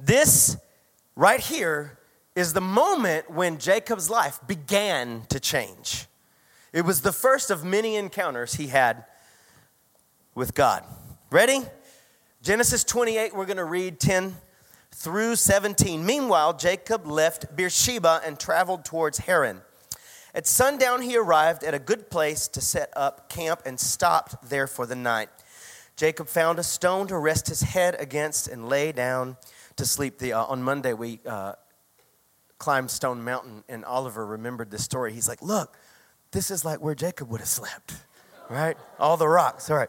This 0.00 0.56
right 1.14 1.38
here 1.38 1.98
is 2.34 2.52
the 2.52 2.60
moment 2.60 3.30
when 3.30 3.58
Jacob's 3.58 4.08
life 4.08 4.38
began 4.46 5.22
to 5.28 5.40
change. 5.40 6.06
It 6.72 6.84
was 6.84 7.02
the 7.02 7.12
first 7.12 7.50
of 7.50 7.64
many 7.64 7.96
encounters 7.96 8.54
he 8.54 8.68
had 8.68 9.04
with 10.34 10.54
God. 10.54 10.84
Ready? 11.30 11.62
Genesis 12.42 12.84
28, 12.84 13.34
we're 13.34 13.46
going 13.46 13.56
to 13.56 13.64
read 13.64 13.98
10 13.98 14.36
through 14.92 15.36
17. 15.36 16.04
Meanwhile, 16.04 16.54
Jacob 16.54 17.06
left 17.06 17.54
Beersheba 17.56 18.20
and 18.24 18.38
traveled 18.38 18.84
towards 18.84 19.18
Haran. 19.18 19.62
At 20.32 20.46
sundown, 20.46 21.02
he 21.02 21.16
arrived 21.16 21.64
at 21.64 21.74
a 21.74 21.78
good 21.78 22.08
place 22.08 22.46
to 22.48 22.60
set 22.60 22.92
up 22.94 23.28
camp 23.28 23.62
and 23.66 23.78
stopped 23.78 24.48
there 24.48 24.68
for 24.68 24.86
the 24.86 24.94
night. 24.94 25.28
Jacob 25.96 26.28
found 26.28 26.58
a 26.58 26.62
stone 26.62 27.08
to 27.08 27.18
rest 27.18 27.48
his 27.48 27.62
head 27.62 27.96
against 27.98 28.46
and 28.46 28.68
lay 28.68 28.92
down 28.92 29.36
to 29.76 29.84
sleep. 29.84 30.18
The, 30.18 30.32
uh, 30.32 30.44
on 30.44 30.62
Monday, 30.62 30.92
we 30.92 31.20
uh, 31.26 31.54
climbed 32.60 32.92
Stone 32.92 33.24
Mountain, 33.24 33.64
and 33.68 33.84
Oliver 33.84 34.24
remembered 34.24 34.70
this 34.70 34.84
story. 34.84 35.12
He's 35.12 35.28
like, 35.28 35.42
Look, 35.42 35.76
this 36.30 36.52
is 36.52 36.64
like 36.64 36.80
where 36.80 36.94
Jacob 36.94 37.28
would 37.30 37.40
have 37.40 37.48
slept, 37.48 37.94
right? 38.48 38.76
All 39.00 39.16
the 39.16 39.26
rocks. 39.26 39.68
All 39.68 39.76
right. 39.76 39.88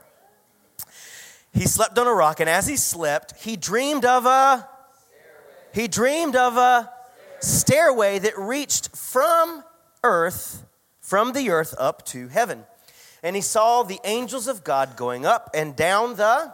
He 1.53 1.67
slept 1.67 1.99
on 1.99 2.07
a 2.07 2.13
rock, 2.13 2.39
and 2.39 2.49
as 2.49 2.65
he 2.65 2.77
slept, 2.77 3.39
he 3.39 3.55
dreamed 3.55 4.05
of 4.05 4.25
a 4.25 4.67
he 5.73 5.87
dreamed 5.87 6.35
of 6.35 6.57
a 6.57 6.91
stairway 7.39 8.19
that 8.19 8.37
reached 8.37 8.95
from 8.95 9.63
earth, 10.03 10.65
from 10.99 11.33
the 11.33 11.49
earth 11.51 11.75
up 11.77 12.05
to 12.07 12.27
heaven. 12.29 12.63
And 13.23 13.35
he 13.35 13.41
saw 13.41 13.83
the 13.83 13.99
angels 14.03 14.47
of 14.47 14.63
God 14.63 14.97
going 14.97 15.25
up 15.25 15.49
and 15.53 15.75
down 15.75 16.15
the 16.15 16.53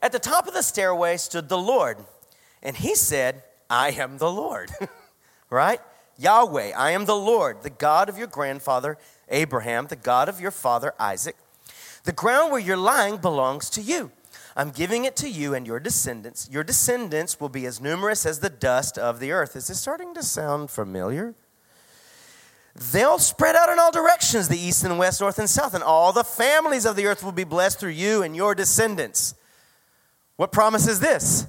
at 0.00 0.12
the 0.12 0.18
top 0.18 0.46
of 0.46 0.54
the 0.54 0.62
stairway 0.62 1.16
stood 1.16 1.48
the 1.48 1.58
Lord. 1.58 1.98
And 2.62 2.76
he 2.76 2.94
said, 2.94 3.42
I 3.70 3.90
am 3.90 4.18
the 4.18 4.30
Lord, 4.30 4.70
right? 5.50 5.80
Yahweh, 6.18 6.72
I 6.76 6.90
am 6.90 7.04
the 7.04 7.16
Lord, 7.16 7.62
the 7.62 7.70
God 7.70 8.08
of 8.08 8.18
your 8.18 8.26
grandfather 8.26 8.98
Abraham, 9.28 9.86
the 9.86 9.96
God 9.96 10.28
of 10.28 10.40
your 10.40 10.50
father 10.50 10.94
Isaac. 10.98 11.36
The 12.04 12.12
ground 12.12 12.50
where 12.50 12.60
you're 12.60 12.76
lying 12.76 13.18
belongs 13.18 13.70
to 13.70 13.82
you. 13.82 14.10
I'm 14.56 14.70
giving 14.70 15.04
it 15.04 15.14
to 15.16 15.28
you 15.28 15.54
and 15.54 15.66
your 15.66 15.78
descendants. 15.78 16.48
Your 16.50 16.64
descendants 16.64 17.38
will 17.38 17.48
be 17.48 17.66
as 17.66 17.80
numerous 17.80 18.26
as 18.26 18.40
the 18.40 18.50
dust 18.50 18.98
of 18.98 19.20
the 19.20 19.30
earth. 19.30 19.54
Is 19.54 19.68
this 19.68 19.80
starting 19.80 20.14
to 20.14 20.22
sound 20.22 20.70
familiar? 20.70 21.34
They'll 22.92 23.18
spread 23.18 23.54
out 23.54 23.68
in 23.68 23.78
all 23.78 23.92
directions, 23.92 24.48
the 24.48 24.58
east 24.58 24.84
and 24.84 24.98
west, 24.98 25.20
north 25.20 25.38
and 25.38 25.50
south, 25.50 25.74
and 25.74 25.84
all 25.84 26.12
the 26.12 26.24
families 26.24 26.84
of 26.84 26.96
the 26.96 27.06
earth 27.06 27.22
will 27.22 27.32
be 27.32 27.44
blessed 27.44 27.78
through 27.78 27.90
you 27.90 28.22
and 28.22 28.34
your 28.34 28.54
descendants. 28.54 29.34
What 30.36 30.52
promise 30.52 30.88
is 30.88 31.00
this? 31.00 31.46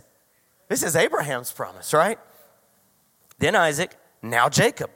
This 0.69 0.83
is 0.83 0.95
Abraham's 0.95 1.51
promise, 1.51 1.93
right? 1.93 2.19
Then 3.39 3.55
Isaac, 3.55 3.95
now 4.21 4.47
Jacob. 4.47 4.91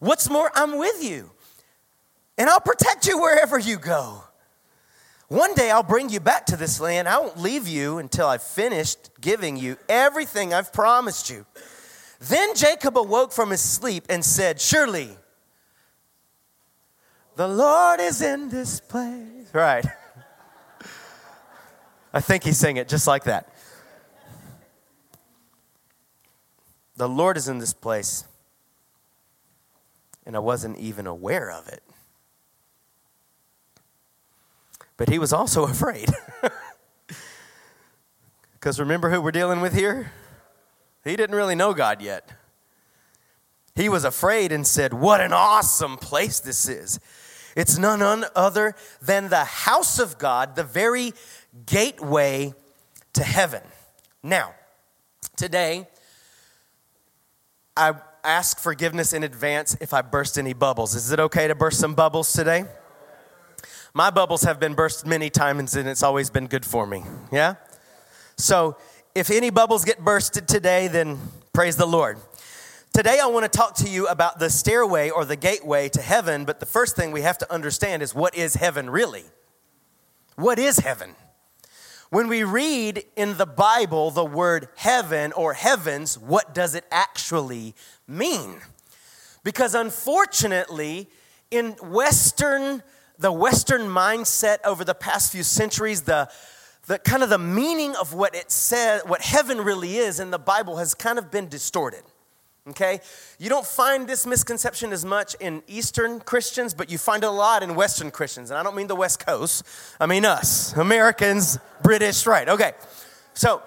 What's 0.00 0.28
more, 0.28 0.50
I'm 0.54 0.78
with 0.78 1.04
you, 1.04 1.30
and 2.36 2.48
I'll 2.48 2.60
protect 2.60 3.06
you 3.06 3.20
wherever 3.20 3.58
you 3.58 3.76
go. 3.76 4.24
One 5.28 5.54
day 5.54 5.70
I'll 5.70 5.82
bring 5.82 6.08
you 6.08 6.20
back 6.20 6.46
to 6.46 6.56
this 6.56 6.80
land. 6.80 7.06
I 7.06 7.18
won't 7.18 7.38
leave 7.38 7.68
you 7.68 7.98
until 7.98 8.26
I've 8.26 8.42
finished 8.42 9.10
giving 9.20 9.58
you 9.58 9.76
everything 9.88 10.54
I've 10.54 10.72
promised 10.72 11.28
you. 11.28 11.44
Then 12.18 12.54
Jacob 12.54 12.96
awoke 12.96 13.32
from 13.32 13.50
his 13.50 13.60
sleep 13.60 14.04
and 14.08 14.24
said, 14.24 14.58
Surely 14.58 15.10
the 17.36 17.46
Lord 17.46 18.00
is 18.00 18.22
in 18.22 18.48
this 18.48 18.80
place. 18.80 19.52
Right. 19.52 19.84
I 22.14 22.20
think 22.20 22.42
he 22.42 22.52
sang 22.52 22.78
it 22.78 22.88
just 22.88 23.06
like 23.06 23.24
that. 23.24 23.52
The 26.98 27.08
Lord 27.08 27.36
is 27.36 27.48
in 27.48 27.58
this 27.58 27.72
place, 27.72 28.24
and 30.26 30.36
I 30.36 30.40
wasn't 30.40 30.78
even 30.78 31.06
aware 31.06 31.50
of 31.50 31.68
it. 31.68 31.82
But 34.96 35.08
he 35.08 35.18
was 35.18 35.32
also 35.32 35.64
afraid. 35.74 36.10
Because 38.60 38.80
remember 38.80 39.08
who 39.10 39.20
we're 39.20 39.30
dealing 39.30 39.60
with 39.60 39.72
here? 39.72 40.10
He 41.04 41.14
didn't 41.14 41.36
really 41.36 41.54
know 41.54 41.74
God 41.74 42.02
yet. 42.02 42.28
He 43.76 43.88
was 43.88 44.04
afraid 44.04 44.50
and 44.50 44.66
said, 44.66 44.92
What 44.92 45.20
an 45.20 45.32
awesome 45.32 45.96
place 45.96 46.40
this 46.40 46.68
is. 46.68 46.98
It's 47.54 47.78
none 47.78 48.24
other 48.34 48.74
than 49.00 49.28
the 49.28 49.44
house 49.44 50.00
of 50.00 50.18
God, 50.18 50.56
the 50.56 50.64
very 50.64 51.12
gateway 51.66 52.52
to 53.12 53.22
heaven. 53.22 53.62
Now, 54.24 54.54
today, 55.36 55.86
I 57.78 57.94
ask 58.24 58.58
forgiveness 58.58 59.12
in 59.12 59.22
advance 59.22 59.76
if 59.80 59.94
I 59.94 60.02
burst 60.02 60.36
any 60.36 60.52
bubbles. 60.52 60.96
Is 60.96 61.12
it 61.12 61.20
okay 61.20 61.46
to 61.46 61.54
burst 61.54 61.78
some 61.78 61.94
bubbles 61.94 62.32
today? 62.32 62.64
My 63.94 64.10
bubbles 64.10 64.42
have 64.42 64.58
been 64.58 64.74
burst 64.74 65.06
many 65.06 65.30
times 65.30 65.76
and 65.76 65.88
it's 65.88 66.02
always 66.02 66.28
been 66.28 66.48
good 66.48 66.64
for 66.64 66.88
me. 66.88 67.04
Yeah? 67.30 67.54
So, 68.36 68.76
if 69.14 69.30
any 69.30 69.50
bubbles 69.50 69.84
get 69.84 70.04
bursted 70.04 70.48
today, 70.48 70.88
then 70.88 71.18
praise 71.52 71.76
the 71.76 71.86
Lord. 71.86 72.18
Today, 72.92 73.20
I 73.22 73.26
want 73.26 73.50
to 73.50 73.56
talk 73.56 73.76
to 73.76 73.88
you 73.88 74.08
about 74.08 74.40
the 74.40 74.50
stairway 74.50 75.10
or 75.10 75.24
the 75.24 75.36
gateway 75.36 75.88
to 75.90 76.02
heaven, 76.02 76.44
but 76.44 76.58
the 76.58 76.66
first 76.66 76.96
thing 76.96 77.12
we 77.12 77.22
have 77.22 77.38
to 77.38 77.52
understand 77.52 78.02
is 78.02 78.12
what 78.12 78.36
is 78.36 78.54
heaven 78.54 78.90
really? 78.90 79.24
What 80.34 80.58
is 80.58 80.78
heaven? 80.78 81.14
When 82.10 82.28
we 82.28 82.42
read 82.42 83.04
in 83.16 83.36
the 83.36 83.46
Bible 83.46 84.10
the 84.10 84.24
word 84.24 84.68
heaven 84.76 85.32
or 85.32 85.52
heavens, 85.52 86.18
what 86.18 86.54
does 86.54 86.74
it 86.74 86.84
actually 86.90 87.74
mean? 88.06 88.60
Because 89.44 89.74
unfortunately, 89.74 91.10
in 91.50 91.72
Western, 91.82 92.82
the 93.18 93.30
Western 93.30 93.82
mindset 93.82 94.58
over 94.64 94.84
the 94.84 94.94
past 94.94 95.32
few 95.32 95.42
centuries, 95.42 96.02
the 96.02 96.30
the 96.86 96.98
kind 96.98 97.22
of 97.22 97.28
the 97.28 97.38
meaning 97.38 97.94
of 97.96 98.14
what 98.14 98.34
it 98.34 98.50
says, 98.50 99.02
what 99.04 99.20
heaven 99.20 99.60
really 99.60 99.98
is 99.98 100.18
in 100.18 100.30
the 100.30 100.38
Bible 100.38 100.78
has 100.78 100.94
kind 100.94 101.18
of 101.18 101.30
been 101.30 101.46
distorted. 101.46 102.02
Okay? 102.70 103.00
You 103.38 103.48
don't 103.48 103.66
find 103.66 104.08
this 104.08 104.26
misconception 104.26 104.92
as 104.92 105.04
much 105.04 105.34
in 105.40 105.62
Eastern 105.66 106.20
Christians, 106.20 106.74
but 106.74 106.90
you 106.90 106.98
find 106.98 107.22
it 107.22 107.26
a 107.26 107.30
lot 107.30 107.62
in 107.62 107.74
Western 107.74 108.10
Christians. 108.10 108.50
And 108.50 108.58
I 108.58 108.62
don't 108.62 108.76
mean 108.76 108.86
the 108.86 108.96
West 108.96 109.24
Coast, 109.24 109.64
I 110.00 110.06
mean 110.06 110.24
us, 110.24 110.76
Americans, 110.76 111.58
British, 111.82 112.26
right? 112.26 112.48
Okay. 112.48 112.72
So, 113.34 113.62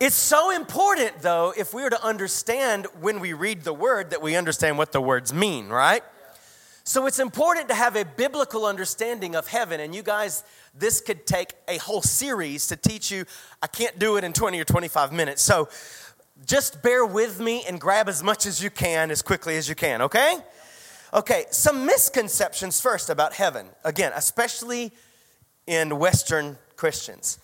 it's 0.00 0.14
so 0.14 0.52
important, 0.52 1.22
though, 1.22 1.52
if 1.56 1.74
we 1.74 1.82
were 1.82 1.90
to 1.90 2.04
understand 2.04 2.86
when 3.00 3.18
we 3.18 3.32
read 3.32 3.64
the 3.64 3.72
word, 3.72 4.10
that 4.10 4.22
we 4.22 4.36
understand 4.36 4.78
what 4.78 4.92
the 4.92 5.00
words 5.00 5.34
mean, 5.34 5.68
right? 5.68 6.04
So 6.88 7.04
it's 7.04 7.18
important 7.18 7.68
to 7.68 7.74
have 7.74 7.96
a 7.96 8.04
biblical 8.06 8.64
understanding 8.64 9.36
of 9.36 9.46
heaven. 9.46 9.78
And 9.78 9.94
you 9.94 10.02
guys, 10.02 10.42
this 10.74 11.02
could 11.02 11.26
take 11.26 11.52
a 11.68 11.76
whole 11.76 12.00
series 12.00 12.68
to 12.68 12.76
teach 12.76 13.10
you. 13.10 13.26
I 13.60 13.66
can't 13.66 13.98
do 13.98 14.16
it 14.16 14.24
in 14.24 14.32
20 14.32 14.58
or 14.58 14.64
25 14.64 15.12
minutes. 15.12 15.42
So 15.42 15.68
just 16.46 16.82
bear 16.82 17.04
with 17.04 17.40
me 17.40 17.64
and 17.68 17.80
grab 17.80 18.08
as 18.08 18.22
much 18.22 18.46
as 18.46 18.62
you 18.62 18.70
can 18.70 19.10
as 19.10 19.22
quickly 19.22 19.56
as 19.56 19.68
you 19.68 19.74
can, 19.74 20.02
okay? 20.02 20.36
Okay, 21.12 21.46
some 21.50 21.86
misconceptions 21.86 22.80
first 22.80 23.10
about 23.10 23.32
heaven. 23.32 23.66
Again, 23.84 24.12
especially 24.14 24.92
in 25.66 25.98
Western 25.98 26.58
Christians. 26.76 27.38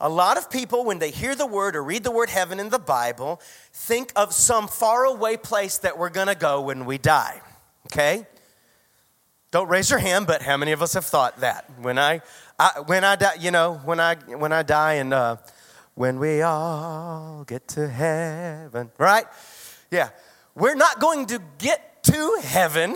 A 0.00 0.08
lot 0.08 0.36
of 0.36 0.50
people, 0.50 0.84
when 0.84 0.98
they 0.98 1.10
hear 1.10 1.34
the 1.34 1.46
word 1.46 1.74
or 1.74 1.82
read 1.82 2.04
the 2.04 2.10
word 2.10 2.28
heaven 2.28 2.60
in 2.60 2.68
the 2.68 2.78
Bible, 2.78 3.40
think 3.72 4.12
of 4.14 4.32
some 4.32 4.68
faraway 4.68 5.36
place 5.36 5.78
that 5.78 5.96
we're 5.96 6.10
gonna 6.10 6.34
go 6.34 6.60
when 6.60 6.84
we 6.84 6.98
die, 6.98 7.40
okay? 7.86 8.26
Don't 9.52 9.68
raise 9.68 9.88
your 9.88 10.00
hand, 10.00 10.26
but 10.26 10.42
how 10.42 10.56
many 10.58 10.72
of 10.72 10.82
us 10.82 10.92
have 10.92 11.06
thought 11.06 11.40
that? 11.40 11.64
When 11.80 11.98
I, 11.98 12.20
I 12.58 12.80
when 12.84 13.04
I 13.04 13.16
die, 13.16 13.36
you 13.40 13.50
know, 13.50 13.80
when 13.84 14.00
I 14.00 14.16
when 14.16 14.52
I 14.52 14.62
die 14.62 14.94
and 14.94 15.14
uh, 15.14 15.36
when 15.96 16.20
we 16.20 16.42
all 16.42 17.42
get 17.44 17.66
to 17.68 17.88
heaven, 17.88 18.92
right? 18.98 19.24
Yeah, 19.90 20.10
we're 20.54 20.76
not 20.76 21.00
going 21.00 21.26
to 21.26 21.42
get 21.58 22.04
to 22.04 22.40
heaven. 22.44 22.94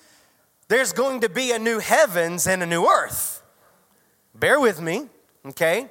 There's 0.68 0.92
going 0.92 1.22
to 1.22 1.28
be 1.28 1.50
a 1.50 1.58
new 1.58 1.80
heavens 1.80 2.46
and 2.46 2.62
a 2.62 2.66
new 2.66 2.86
earth. 2.86 3.42
Bear 4.34 4.60
with 4.60 4.80
me, 4.80 5.08
okay? 5.46 5.88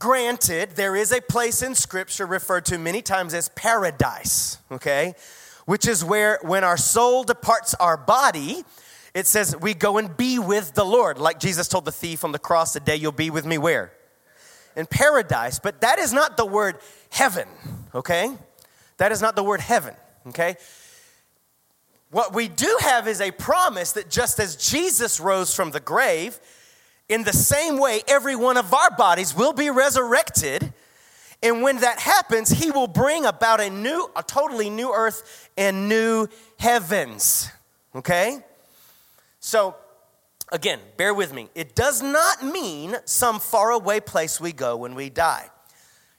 Granted, 0.00 0.70
there 0.70 0.96
is 0.96 1.12
a 1.12 1.20
place 1.20 1.62
in 1.62 1.76
Scripture 1.76 2.26
referred 2.26 2.64
to 2.64 2.78
many 2.78 3.02
times 3.02 3.34
as 3.34 3.48
paradise, 3.50 4.58
okay? 4.72 5.14
which 5.66 5.86
is 5.86 6.04
where 6.04 6.38
when 6.42 6.64
our 6.64 6.76
soul 6.76 7.24
departs 7.24 7.74
our 7.74 7.96
body, 7.96 8.64
it 9.14 9.26
says 9.26 9.54
we 9.60 9.74
go 9.74 9.98
and 9.98 10.16
be 10.16 10.38
with 10.38 10.74
the 10.74 10.84
Lord. 10.84 11.18
Like 11.18 11.38
Jesus 11.38 11.68
told 11.68 11.84
the 11.84 11.92
thief 11.92 12.24
on 12.24 12.32
the 12.32 12.38
cross, 12.38 12.72
the 12.72 12.80
day 12.80 12.96
you'll 12.96 13.12
be 13.12 13.30
with 13.30 13.46
me 13.46 13.58
where? 13.58 13.92
In 14.76 14.86
paradise. 14.86 15.58
But 15.58 15.80
that 15.80 15.98
is 15.98 16.12
not 16.12 16.36
the 16.36 16.46
word 16.46 16.78
heaven, 17.10 17.48
okay? 17.94 18.36
That 18.96 19.12
is 19.12 19.20
not 19.20 19.36
the 19.36 19.44
word 19.44 19.60
heaven, 19.60 19.94
okay? 20.28 20.56
What 22.10 22.34
we 22.34 22.48
do 22.48 22.78
have 22.80 23.08
is 23.08 23.20
a 23.20 23.30
promise 23.30 23.92
that 23.92 24.10
just 24.10 24.38
as 24.38 24.56
Jesus 24.56 25.20
rose 25.20 25.54
from 25.54 25.70
the 25.70 25.80
grave, 25.80 26.38
in 27.08 27.24
the 27.24 27.32
same 27.32 27.78
way, 27.78 28.02
every 28.06 28.36
one 28.36 28.56
of 28.56 28.72
our 28.72 28.90
bodies 28.90 29.34
will 29.34 29.52
be 29.52 29.70
resurrected 29.70 30.72
and 31.42 31.60
when 31.60 31.78
that 31.78 31.98
happens, 31.98 32.50
he 32.50 32.70
will 32.70 32.86
bring 32.86 33.26
about 33.26 33.60
a 33.60 33.68
new, 33.68 34.08
a 34.14 34.22
totally 34.22 34.70
new 34.70 34.92
earth 34.92 35.50
and 35.56 35.88
new 35.88 36.28
heavens. 36.58 37.50
Okay? 37.94 38.38
So, 39.40 39.74
again, 40.52 40.78
bear 40.96 41.12
with 41.12 41.34
me. 41.34 41.48
It 41.56 41.74
does 41.74 42.00
not 42.02 42.44
mean 42.44 42.96
some 43.04 43.40
faraway 43.40 43.98
place 43.98 44.40
we 44.40 44.52
go 44.52 44.76
when 44.76 44.94
we 44.94 45.10
die. 45.10 45.50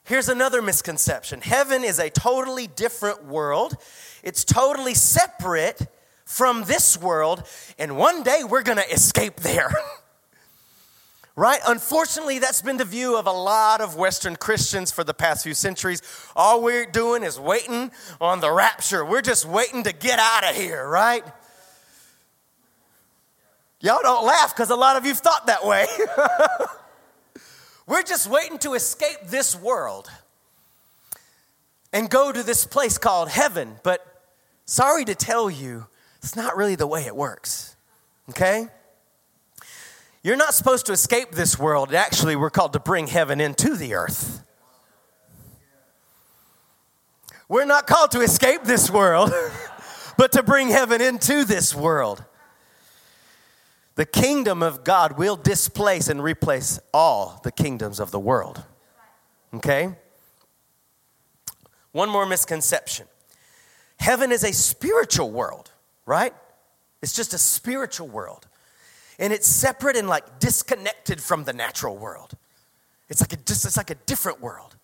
Here's 0.03 0.27
another 0.27 0.61
misconception 0.61 1.39
heaven 1.39 1.85
is 1.85 1.99
a 1.99 2.09
totally 2.09 2.67
different 2.67 3.25
world, 3.25 3.75
it's 4.21 4.43
totally 4.43 4.95
separate 4.95 5.87
from 6.25 6.63
this 6.63 6.99
world, 6.99 7.47
and 7.79 7.95
one 7.97 8.23
day 8.23 8.43
we're 8.43 8.63
gonna 8.63 8.83
escape 8.91 9.37
there. 9.37 9.73
Right? 11.35 11.61
Unfortunately, 11.67 12.37
that's 12.37 12.61
been 12.61 12.77
the 12.77 12.85
view 12.85 13.17
of 13.17 13.25
a 13.25 13.31
lot 13.31 13.81
of 13.81 13.95
Western 13.95 14.35
Christians 14.35 14.91
for 14.91 15.03
the 15.03 15.15
past 15.15 15.41
few 15.41 15.55
centuries. 15.55 15.99
All 16.35 16.61
we're 16.61 16.85
doing 16.85 17.23
is 17.23 17.39
waiting 17.39 17.89
on 18.21 18.39
the 18.39 18.51
rapture. 18.51 19.03
We're 19.03 19.23
just 19.23 19.43
waiting 19.43 19.81
to 19.85 19.93
get 19.93 20.19
out 20.19 20.47
of 20.47 20.55
here, 20.55 20.87
right? 20.87 21.23
Y'all 23.83 23.99
don't 24.01 24.25
laugh 24.25 24.55
because 24.55 24.69
a 24.69 24.77
lot 24.77 24.95
of 24.95 25.05
you've 25.05 25.17
thought 25.17 25.47
that 25.47 25.65
way. 25.65 25.85
we're 27.85 28.01
just 28.01 28.29
waiting 28.29 28.57
to 28.59 28.75
escape 28.75 29.17
this 29.25 29.53
world 29.59 30.09
and 31.91 32.09
go 32.09 32.31
to 32.31 32.43
this 32.43 32.65
place 32.65 32.97
called 32.97 33.27
heaven. 33.27 33.75
But 33.83 33.99
sorry 34.63 35.03
to 35.03 35.15
tell 35.15 35.51
you, 35.51 35.87
it's 36.19 36.33
not 36.33 36.55
really 36.55 36.75
the 36.75 36.87
way 36.87 37.05
it 37.05 37.13
works. 37.13 37.75
Okay? 38.29 38.69
You're 40.23 40.37
not 40.37 40.53
supposed 40.53 40.85
to 40.85 40.93
escape 40.93 41.31
this 41.31 41.59
world. 41.59 41.93
Actually, 41.93 42.37
we're 42.37 42.49
called 42.49 42.71
to 42.73 42.79
bring 42.79 43.07
heaven 43.07 43.41
into 43.41 43.75
the 43.75 43.95
earth. 43.95 44.45
We're 47.49 47.65
not 47.65 47.85
called 47.85 48.11
to 48.11 48.21
escape 48.21 48.63
this 48.63 48.89
world, 48.89 49.33
but 50.17 50.31
to 50.31 50.41
bring 50.41 50.69
heaven 50.69 51.01
into 51.01 51.43
this 51.43 51.75
world. 51.75 52.23
The 53.95 54.05
kingdom 54.05 54.63
of 54.63 54.83
God 54.83 55.17
will 55.17 55.35
displace 55.35 56.07
and 56.07 56.23
replace 56.23 56.79
all 56.93 57.39
the 57.43 57.51
kingdoms 57.51 57.99
of 57.99 58.11
the 58.11 58.19
world. 58.19 58.63
Okay? 59.53 59.89
One 61.91 62.09
more 62.09 62.25
misconception 62.25 63.07
heaven 63.99 64.31
is 64.31 64.43
a 64.43 64.51
spiritual 64.51 65.31
world, 65.31 65.71
right? 66.05 66.33
It's 67.01 67.13
just 67.13 67.33
a 67.33 67.37
spiritual 67.37 68.07
world 68.07 68.47
and 69.19 69.31
it's 69.31 69.47
separate 69.47 69.95
and 69.95 70.07
like 70.07 70.39
disconnected 70.39 71.21
from 71.21 71.43
the 71.43 71.53
natural 71.53 71.95
world. 71.95 72.33
It's 73.09 73.21
like 73.21 73.33
a, 73.33 73.37
it's 73.37 73.77
like 73.77 73.89
a 73.89 73.95
different 73.95 74.41
world. 74.41 74.75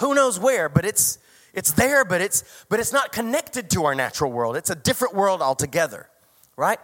Who 0.00 0.14
knows 0.14 0.38
where, 0.38 0.68
but 0.68 0.84
it's, 0.84 1.18
it's 1.54 1.72
there, 1.72 2.04
but 2.04 2.20
it's, 2.20 2.44
but 2.68 2.78
it's 2.80 2.92
not 2.92 3.12
connected 3.12 3.70
to 3.70 3.84
our 3.86 3.94
natural 3.94 4.30
world. 4.30 4.56
It's 4.56 4.70
a 4.70 4.74
different 4.74 5.14
world 5.14 5.42
altogether, 5.42 6.08
right? 6.56 6.78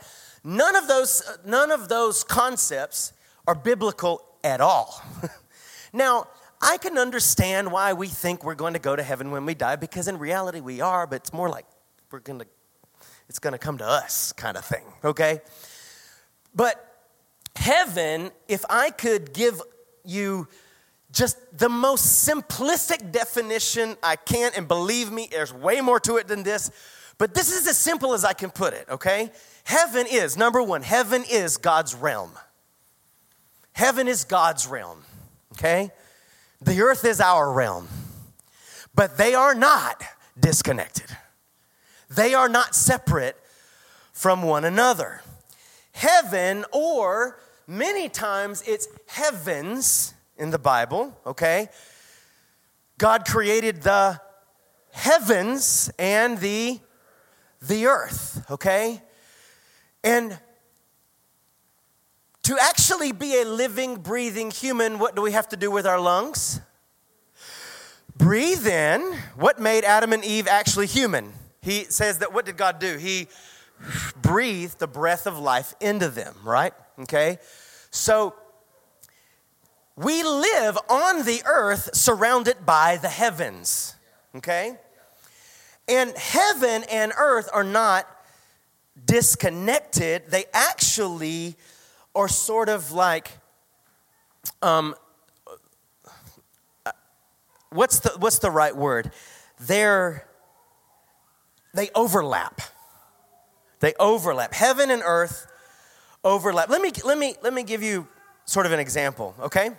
None 0.44 0.76
of 0.76 0.86
those, 0.86 1.22
uh, 1.26 1.38
none 1.46 1.70
of 1.70 1.88
those 1.88 2.22
concepts 2.22 3.14
are 3.46 3.54
biblical 3.54 4.22
at 4.44 4.60
all. 4.60 5.02
now, 5.92 6.28
I 6.60 6.76
can 6.76 6.98
understand 6.98 7.72
why 7.72 7.94
we 7.94 8.08
think 8.08 8.44
we're 8.44 8.54
going 8.54 8.74
to 8.74 8.78
go 8.78 8.94
to 8.94 9.02
heaven 9.02 9.30
when 9.30 9.46
we 9.46 9.54
die 9.54 9.76
because 9.76 10.06
in 10.06 10.18
reality 10.18 10.60
we 10.60 10.82
are, 10.82 11.06
but 11.06 11.16
it's 11.16 11.32
more 11.32 11.48
like 11.48 11.66
we're 12.10 12.20
going 12.20 12.40
to 12.40 12.46
it's 13.28 13.38
going 13.38 13.52
to 13.52 13.58
come 13.58 13.78
to 13.78 13.86
us 13.86 14.32
kind 14.32 14.56
of 14.56 14.64
thing, 14.64 14.84
okay? 15.02 15.40
But 16.54 16.76
heaven, 17.56 18.30
if 18.48 18.64
I 18.68 18.90
could 18.90 19.32
give 19.32 19.60
you 20.04 20.46
just 21.10 21.38
the 21.56 21.70
most 21.70 22.28
simplistic 22.28 23.12
definition 23.12 23.96
I 24.02 24.16
can, 24.16 24.52
and 24.56 24.68
believe 24.68 25.10
me, 25.10 25.28
there's 25.30 25.54
way 25.54 25.80
more 25.80 25.98
to 26.00 26.16
it 26.16 26.28
than 26.28 26.42
this, 26.42 26.70
but 27.16 27.34
this 27.34 27.50
is 27.50 27.66
as 27.66 27.78
simple 27.78 28.12
as 28.12 28.24
I 28.24 28.34
can 28.34 28.50
put 28.50 28.74
it, 28.74 28.86
okay? 28.90 29.30
Heaven 29.64 30.06
is, 30.10 30.36
number 30.36 30.62
one, 30.62 30.82
heaven 30.82 31.24
is 31.30 31.56
God's 31.56 31.94
realm. 31.94 32.32
Heaven 33.72 34.06
is 34.06 34.24
God's 34.24 34.66
realm, 34.66 35.02
okay? 35.52 35.90
The 36.60 36.80
earth 36.82 37.04
is 37.04 37.20
our 37.20 37.52
realm, 37.52 37.88
but 38.94 39.16
they 39.18 39.34
are 39.34 39.54
not 39.54 40.02
disconnected. 40.38 41.16
They 42.08 42.34
are 42.34 42.48
not 42.48 42.74
separate 42.74 43.36
from 44.12 44.42
one 44.42 44.64
another. 44.64 45.22
Heaven, 45.92 46.64
or 46.72 47.40
many 47.66 48.08
times 48.08 48.62
it's 48.66 48.86
heavens 49.06 50.14
in 50.36 50.50
the 50.50 50.58
Bible, 50.58 51.16
okay? 51.26 51.68
God 52.98 53.24
created 53.24 53.82
the 53.82 54.20
heavens 54.92 55.90
and 55.98 56.38
the 56.38 56.80
the 57.60 57.86
earth, 57.86 58.44
okay? 58.50 59.00
And 60.04 60.38
to 62.42 62.58
actually 62.60 63.12
be 63.12 63.40
a 63.40 63.46
living, 63.46 63.96
breathing 63.96 64.50
human, 64.50 64.98
what 64.98 65.16
do 65.16 65.22
we 65.22 65.32
have 65.32 65.48
to 65.48 65.56
do 65.56 65.70
with 65.70 65.86
our 65.86 65.98
lungs? 65.98 66.60
Breathe 68.16 68.66
in. 68.66 69.00
What 69.34 69.58
made 69.58 69.82
Adam 69.82 70.12
and 70.12 70.22
Eve 70.22 70.46
actually 70.46 70.86
human? 70.86 71.32
He 71.62 71.84
says 71.84 72.18
that 72.18 72.34
what 72.34 72.44
did 72.44 72.58
God 72.58 72.78
do? 72.78 72.98
He 72.98 73.28
breathed 74.20 74.78
the 74.78 74.86
breath 74.86 75.26
of 75.26 75.38
life 75.38 75.74
into 75.80 76.08
them, 76.10 76.34
right? 76.44 76.74
Okay? 77.00 77.38
So 77.90 78.34
we 79.96 80.22
live 80.22 80.76
on 80.90 81.24
the 81.24 81.42
earth 81.46 81.94
surrounded 81.94 82.66
by 82.66 82.98
the 82.98 83.08
heavens, 83.08 83.94
okay? 84.36 84.76
And 85.88 86.16
heaven 86.16 86.84
and 86.90 87.12
earth 87.16 87.48
are 87.52 87.64
not 87.64 88.06
disconnected, 89.02 90.24
they 90.28 90.44
actually 90.52 91.56
are 92.14 92.28
sort 92.28 92.68
of 92.68 92.92
like, 92.92 93.30
um, 94.62 94.94
what's 97.70 98.00
the, 98.00 98.10
what's 98.18 98.38
the 98.38 98.50
right 98.50 98.74
word? 98.74 99.10
They're, 99.60 100.26
they 101.72 101.90
overlap. 101.94 102.60
They 103.80 103.94
overlap. 103.98 104.54
Heaven 104.54 104.90
and 104.90 105.02
earth 105.04 105.46
overlap. 106.22 106.68
Let 106.68 106.80
me, 106.80 106.92
let 107.04 107.18
me, 107.18 107.34
let 107.42 107.52
me 107.52 107.62
give 107.62 107.82
you 107.82 108.06
sort 108.44 108.66
of 108.66 108.72
an 108.72 108.80
example, 108.80 109.34
okay? 109.40 109.70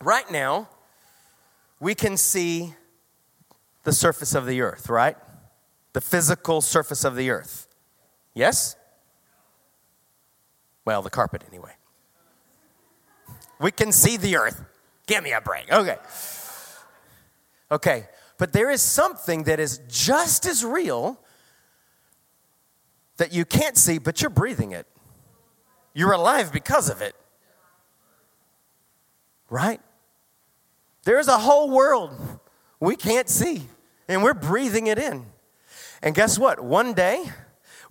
Right 0.00 0.30
now, 0.30 0.68
we 1.80 1.94
can 1.94 2.16
see 2.16 2.74
the 3.84 3.92
surface 3.92 4.34
of 4.34 4.46
the 4.46 4.60
earth, 4.60 4.88
right? 4.88 5.16
The 5.92 6.00
physical 6.00 6.60
surface 6.60 7.04
of 7.04 7.16
the 7.16 7.30
earth. 7.30 7.63
Yes? 8.34 8.76
Well, 10.84 11.02
the 11.02 11.10
carpet, 11.10 11.44
anyway. 11.48 11.72
We 13.60 13.70
can 13.70 13.92
see 13.92 14.16
the 14.16 14.36
earth. 14.36 14.62
Give 15.06 15.22
me 15.22 15.32
a 15.32 15.40
break. 15.40 15.72
Okay. 15.72 15.96
Okay. 17.70 18.08
But 18.36 18.52
there 18.52 18.70
is 18.70 18.82
something 18.82 19.44
that 19.44 19.60
is 19.60 19.80
just 19.88 20.46
as 20.46 20.64
real 20.64 21.20
that 23.16 23.32
you 23.32 23.44
can't 23.44 23.76
see, 23.76 23.98
but 23.98 24.20
you're 24.20 24.30
breathing 24.30 24.72
it. 24.72 24.86
You're 25.94 26.12
alive 26.12 26.52
because 26.52 26.90
of 26.90 27.00
it. 27.00 27.14
Right? 29.48 29.80
There's 31.04 31.28
a 31.28 31.38
whole 31.38 31.70
world 31.70 32.18
we 32.80 32.96
can't 32.96 33.28
see, 33.28 33.68
and 34.08 34.22
we're 34.22 34.34
breathing 34.34 34.88
it 34.88 34.98
in. 34.98 35.26
And 36.02 36.14
guess 36.14 36.38
what? 36.38 36.60
One 36.62 36.92
day, 36.92 37.24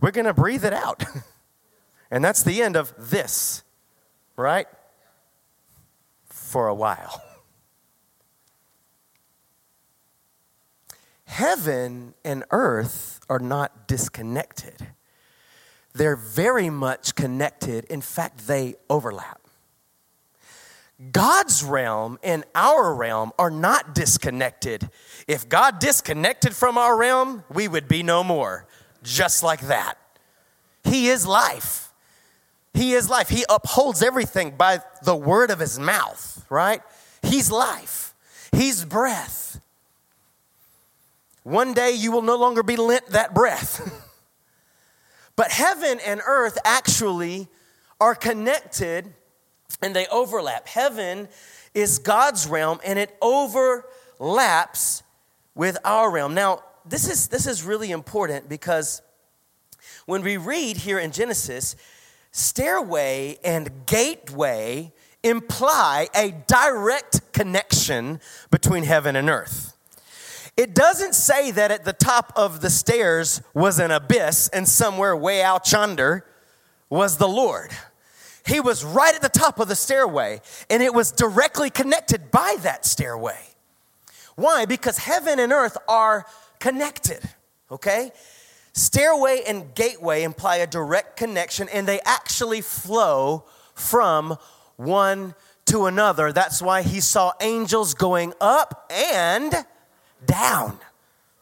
we're 0.03 0.11
going 0.11 0.25
to 0.25 0.33
breathe 0.33 0.65
it 0.65 0.73
out. 0.73 1.05
and 2.11 2.25
that's 2.25 2.43
the 2.43 2.61
end 2.61 2.75
of 2.75 2.93
this, 2.97 3.63
right? 4.35 4.67
For 6.25 6.67
a 6.67 6.75
while. 6.75 7.23
Heaven 11.23 12.15
and 12.25 12.43
earth 12.51 13.21
are 13.29 13.39
not 13.39 13.87
disconnected. 13.87 14.87
They're 15.93 16.17
very 16.17 16.69
much 16.69 17.15
connected. 17.15 17.85
In 17.85 18.01
fact, 18.01 18.45
they 18.45 18.75
overlap. 18.89 19.39
God's 21.13 21.63
realm 21.63 22.19
and 22.23 22.43
our 22.53 22.93
realm 22.93 23.31
are 23.39 23.49
not 23.49 23.95
disconnected. 23.95 24.89
If 25.29 25.47
God 25.47 25.79
disconnected 25.79 26.53
from 26.53 26.77
our 26.77 26.97
realm, 26.97 27.45
we 27.49 27.69
would 27.69 27.87
be 27.87 28.03
no 28.03 28.21
more. 28.21 28.67
Just 29.03 29.43
like 29.43 29.61
that. 29.67 29.95
He 30.83 31.09
is 31.09 31.27
life. 31.27 31.91
He 32.73 32.93
is 32.93 33.09
life. 33.09 33.29
He 33.29 33.45
upholds 33.49 34.01
everything 34.01 34.51
by 34.51 34.79
the 35.03 35.15
word 35.15 35.51
of 35.51 35.59
his 35.59 35.77
mouth, 35.77 36.45
right? 36.49 36.81
He's 37.21 37.51
life. 37.51 38.15
He's 38.51 38.83
breath. 38.83 39.61
One 41.43 41.73
day 41.73 41.91
you 41.91 42.11
will 42.11 42.21
no 42.21 42.37
longer 42.37 42.63
be 42.63 42.77
lent 42.77 43.07
that 43.07 43.33
breath. 43.33 44.07
but 45.35 45.51
heaven 45.51 45.99
and 46.05 46.21
earth 46.25 46.57
actually 46.63 47.47
are 47.99 48.15
connected 48.15 49.13
and 49.81 49.95
they 49.95 50.07
overlap. 50.07 50.67
Heaven 50.67 51.27
is 51.73 51.99
God's 51.99 52.47
realm 52.47 52.79
and 52.85 52.97
it 52.97 53.15
overlaps 53.21 55.03
with 55.55 55.77
our 55.83 56.09
realm. 56.09 56.33
Now, 56.33 56.63
this 56.87 57.09
is, 57.09 57.27
this 57.27 57.47
is 57.47 57.63
really 57.63 57.91
important 57.91 58.49
because 58.49 59.01
when 60.05 60.21
we 60.21 60.37
read 60.37 60.77
here 60.77 60.99
in 60.99 61.11
Genesis, 61.11 61.75
stairway 62.31 63.37
and 63.43 63.85
gateway 63.85 64.91
imply 65.23 66.07
a 66.15 66.31
direct 66.47 67.31
connection 67.31 68.19
between 68.51 68.83
heaven 68.83 69.15
and 69.15 69.29
earth. 69.29 69.77
It 70.55 70.75
doesn't 70.75 71.15
say 71.15 71.51
that 71.51 71.71
at 71.71 71.85
the 71.85 71.93
top 71.93 72.33
of 72.35 72.61
the 72.61 72.69
stairs 72.69 73.41
was 73.53 73.79
an 73.79 73.89
abyss 73.89 74.49
and 74.49 74.67
somewhere 74.67 75.15
way 75.15 75.41
out 75.41 75.71
yonder 75.71 76.25
was 76.89 77.17
the 77.17 77.27
Lord. 77.27 77.71
He 78.45 78.59
was 78.59 78.83
right 78.83 79.15
at 79.15 79.21
the 79.21 79.29
top 79.29 79.59
of 79.59 79.69
the 79.69 79.75
stairway, 79.75 80.41
and 80.69 80.83
it 80.83 80.93
was 80.93 81.11
directly 81.11 81.69
connected 81.69 82.29
by 82.29 82.57
that 82.59 82.85
stairway. 82.85 83.39
Why? 84.35 84.65
Because 84.65 84.97
heaven 84.97 85.39
and 85.39 85.53
earth 85.53 85.77
are 85.87 86.25
connected, 86.63 87.19
okay? 87.69 88.09
Stairway 88.71 89.41
and 89.45 89.75
gateway 89.75 90.23
imply 90.23 90.55
a 90.55 90.65
direct 90.65 91.17
connection, 91.17 91.67
and 91.67 91.85
they 91.85 91.99
actually 92.05 92.61
flow 92.61 93.43
from 93.75 94.37
one 94.77 95.35
to 95.65 95.87
another. 95.87 96.31
That's 96.31 96.61
why 96.61 96.81
he 96.81 97.01
saw 97.01 97.33
angels 97.41 97.93
going 97.93 98.33
up 98.39 98.89
and 98.89 99.53
down, 100.25 100.79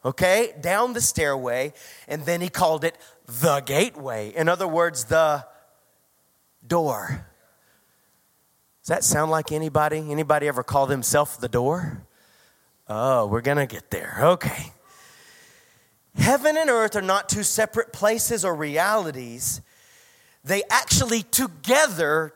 okay? 0.03 0.55
Down 0.59 0.93
the 0.93 1.01
stairway, 1.01 1.73
and 2.07 2.25
then 2.25 2.41
he 2.41 2.49
called 2.49 2.83
it 2.83 2.97
the 3.27 3.59
gateway. 3.59 4.33
In 4.35 4.49
other 4.49 4.67
words, 4.67 5.05
the 5.05 5.45
door. 6.65 7.27
Does 8.81 8.87
that 8.87 9.03
sound 9.03 9.29
like 9.29 9.51
anybody? 9.51 9.99
Anybody 10.09 10.47
ever 10.47 10.63
call 10.63 10.87
themselves 10.87 11.37
the 11.37 11.47
door? 11.47 12.07
Oh, 12.89 13.27
we're 13.27 13.41
to 13.57 13.67
get 13.67 13.91
there. 13.91 14.17
Okay. 14.19 14.71
Heaven 16.15 16.57
and 16.57 16.69
earth 16.69 16.95
are 16.95 17.01
not 17.01 17.29
two 17.29 17.43
separate 17.43 17.93
places 17.93 18.43
or 18.43 18.53
realities. 18.55 19.61
They 20.43 20.63
actually 20.69 21.23
together 21.23 22.33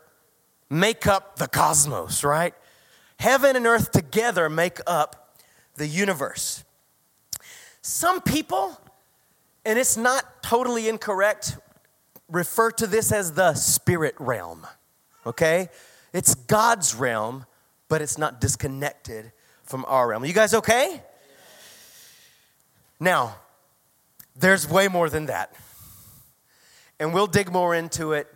make 0.70 1.08
up 1.08 1.38
the 1.38 1.48
cosmos, 1.48 2.24
right? 2.24 2.54
Heaven 3.20 3.56
and 3.56 3.66
earth 3.66 3.92
together 3.92 4.50
make 4.50 4.80
up 4.88 5.38
the 5.76 5.88
universe. 5.88 6.64
Some 7.82 8.22
people, 8.22 8.80
and 9.66 9.78
it's 9.78 9.98
not 9.98 10.42
totally 10.42 10.88
incorrect, 10.90 11.58
refer 12.30 12.72
to 12.72 12.88
this 12.88 13.12
as 13.12 13.34
the 13.34 13.54
spirit 13.54 14.16
realm, 14.20 14.66
okay? 15.26 15.70
It's 16.14 16.34
God's 16.34 16.96
realm, 16.96 17.46
but 17.88 18.02
it's 18.02 18.18
not 18.18 18.42
disconnected 18.42 19.32
from 19.64 19.86
our 19.88 20.08
realm. 20.08 20.26
You 20.26 20.34
guys 20.34 20.54
okay? 20.54 21.02
Now, 23.00 23.36
there's 24.36 24.70
way 24.70 24.88
more 24.88 25.10
than 25.10 25.28
that. 25.28 25.54
And 27.00 27.14
we'll 27.14 27.28
dig 27.28 27.52
more 27.52 27.76
into 27.76 28.14
it 28.14 28.28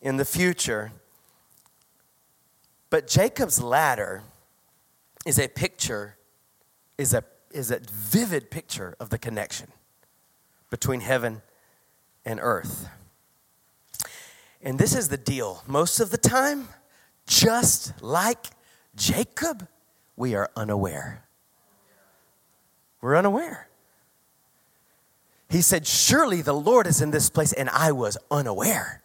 in 0.00 0.16
the 0.16 0.24
future. 0.24 0.92
But 2.90 3.06
Jacob's 3.06 3.60
ladder 3.60 4.22
is 5.24 5.38
a 5.38 5.48
picture, 5.48 6.16
is 6.96 7.14
a, 7.14 7.24
is 7.50 7.70
a 7.70 7.80
vivid 7.92 8.50
picture 8.50 8.94
of 9.00 9.10
the 9.10 9.18
connection 9.18 9.68
between 10.70 11.00
heaven 11.00 11.42
and 12.24 12.38
earth. 12.42 12.88
And 14.62 14.78
this 14.78 14.94
is 14.94 15.08
the 15.08 15.16
deal. 15.16 15.62
Most 15.66 16.00
of 16.00 16.10
the 16.10 16.18
time, 16.18 16.68
just 17.26 18.02
like 18.02 18.46
Jacob, 18.94 19.68
we 20.16 20.34
are 20.34 20.50
unaware. 20.56 21.24
We're 23.00 23.16
unaware. 23.16 23.65
He 25.48 25.62
said, 25.62 25.86
Surely 25.86 26.42
the 26.42 26.52
Lord 26.52 26.86
is 26.86 27.00
in 27.00 27.10
this 27.10 27.30
place, 27.30 27.52
and 27.52 27.68
I 27.70 27.92
was 27.92 28.18
unaware. 28.30 29.02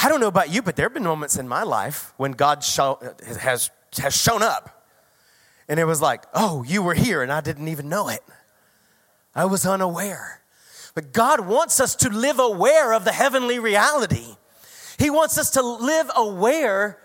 I 0.00 0.08
don't 0.08 0.20
know 0.20 0.28
about 0.28 0.50
you, 0.50 0.62
but 0.62 0.76
there 0.76 0.86
have 0.86 0.94
been 0.94 1.02
moments 1.02 1.36
in 1.36 1.48
my 1.48 1.64
life 1.64 2.12
when 2.16 2.32
God 2.32 2.62
show, 2.62 2.98
has, 3.40 3.70
has 3.98 4.16
shown 4.16 4.42
up. 4.42 4.86
And 5.68 5.78
it 5.78 5.84
was 5.84 6.00
like, 6.00 6.24
oh, 6.32 6.62
you 6.62 6.82
were 6.82 6.94
here, 6.94 7.22
and 7.22 7.32
I 7.32 7.40
didn't 7.40 7.68
even 7.68 7.88
know 7.88 8.08
it. 8.08 8.20
I 9.34 9.44
was 9.44 9.66
unaware. 9.66 10.40
But 10.94 11.12
God 11.12 11.40
wants 11.40 11.80
us 11.80 11.94
to 11.96 12.08
live 12.08 12.38
aware 12.38 12.92
of 12.92 13.04
the 13.04 13.12
heavenly 13.12 13.58
reality. 13.58 14.36
He 14.98 15.10
wants 15.10 15.36
us 15.36 15.50
to 15.50 15.62
live 15.62 16.10
aware 16.16 16.98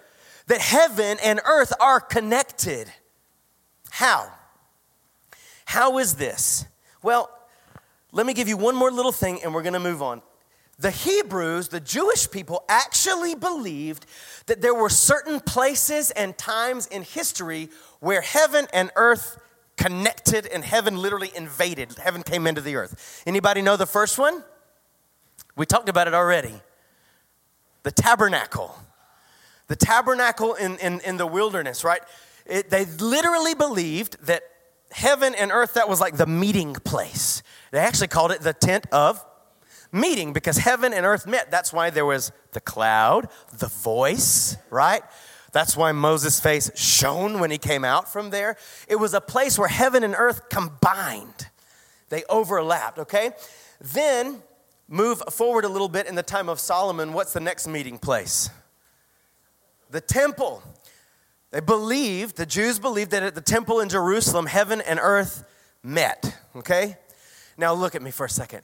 that 0.48 0.62
heaven 0.62 1.18
and 1.24 1.40
earth 1.46 1.74
are 1.80 2.00
connected. 2.00 2.92
How? 3.90 4.32
How 5.66 5.98
is 5.98 6.16
this? 6.16 6.66
Well, 7.04 7.30
let 8.14 8.26
me 8.26 8.34
give 8.34 8.48
you 8.48 8.58
one 8.58 8.76
more 8.76 8.92
little 8.92 9.12
thing 9.12 9.44
and 9.44 9.54
we're 9.54 9.62
going 9.62 9.74
to 9.74 9.80
move 9.80 10.02
on. 10.02 10.22
The 10.80 10.90
Hebrews, 10.90 11.68
the 11.68 11.80
Jewish 11.80 12.32
people, 12.32 12.64
actually 12.68 13.36
believed 13.36 14.06
that 14.48 14.62
there 14.62 14.74
were 14.74 14.90
certain 14.90 15.40
places 15.40 16.10
and 16.12 16.36
times 16.38 16.88
in 16.88 17.04
history 17.04 17.70
where 18.00 18.22
heaven 18.22 18.66
and 18.74 18.90
earth 18.96 19.38
connected 19.78 20.48
and 20.48 20.64
heaven 20.64 20.98
literally 20.98 21.32
invaded. 21.36 21.94
Heaven 21.98 22.24
came 22.24 22.48
into 22.48 22.62
the 22.62 22.76
earth. 22.76 23.24
Anybody 23.28 23.62
know 23.62 23.78
the 23.78 23.86
first 23.86 24.18
one? 24.18 24.44
We 25.56 25.66
talked 25.66 25.90
about 25.90 26.08
it 26.08 26.14
already. 26.14 26.54
The 27.84 27.92
tabernacle. 27.92 28.76
The 29.68 29.76
tabernacle 29.76 30.56
in, 30.56 30.78
in, 30.78 31.02
in 31.02 31.18
the 31.18 31.28
wilderness, 31.28 31.84
right? 31.84 32.02
It, 32.46 32.70
they 32.70 32.86
literally 32.86 33.54
believed 33.54 34.26
that 34.26 34.44
heaven 34.94 35.36
and 35.36 35.52
earth, 35.52 35.74
that 35.74 35.90
was 35.90 36.00
like 36.00 36.18
the 36.18 36.26
meeting 36.26 36.74
place. 36.74 37.44
They 37.72 37.80
actually 37.80 38.08
called 38.08 38.32
it 38.32 38.42
the 38.42 38.54
tent 38.54 38.88
of 38.92 39.24
meeting 39.92 40.34
because 40.34 40.58
heaven 40.58 40.94
and 40.94 41.06
earth 41.06 41.28
met. 41.28 41.52
That's 41.52 41.72
why 41.72 41.90
there 41.90 42.06
was 42.06 42.32
the 42.52 42.62
cloud, 42.62 43.30
the 43.58 43.68
voice, 43.68 44.58
right? 44.70 45.04
That's 45.52 45.78
why 45.78 45.92
Moses' 45.92 46.40
face 46.40 46.72
shone 46.76 47.40
when 47.40 47.52
he 47.52 47.60
came 47.60 47.86
out 47.86 48.12
from 48.12 48.32
there. 48.32 48.58
It 48.88 48.96
was 48.96 49.14
a 49.14 49.22
place 49.22 49.58
where 49.58 49.68
heaven 49.68 50.04
and 50.04 50.16
earth 50.18 50.50
combined, 50.50 51.48
they 52.10 52.24
overlapped, 52.28 52.98
okay? 53.00 53.32
Then 53.80 54.42
move 54.88 55.22
forward 55.30 55.64
a 55.64 55.70
little 55.70 55.90
bit 55.90 56.08
in 56.08 56.16
the 56.16 56.24
time 56.24 56.50
of 56.50 56.60
Solomon. 56.60 57.14
What's 57.14 57.34
the 57.34 57.40
next 57.40 57.68
meeting 57.68 58.00
place? 58.00 58.50
The 59.92 60.02
temple. 60.02 60.64
They 61.54 61.60
believed, 61.60 62.36
the 62.36 62.48
Jews 62.48 62.80
believed 62.80 63.12
that 63.12 63.22
at 63.22 63.36
the 63.36 63.42
temple 63.42 63.80
in 63.80 63.88
Jerusalem, 63.88 64.48
heaven 64.48 64.82
and 64.82 65.00
earth 65.00 65.44
met, 65.84 66.36
okay? 66.56 66.98
Now 67.60 67.76
look 67.76 67.94
at 67.94 68.02
me 68.02 68.10
for 68.10 68.26
a 68.26 68.30
second. 68.30 68.64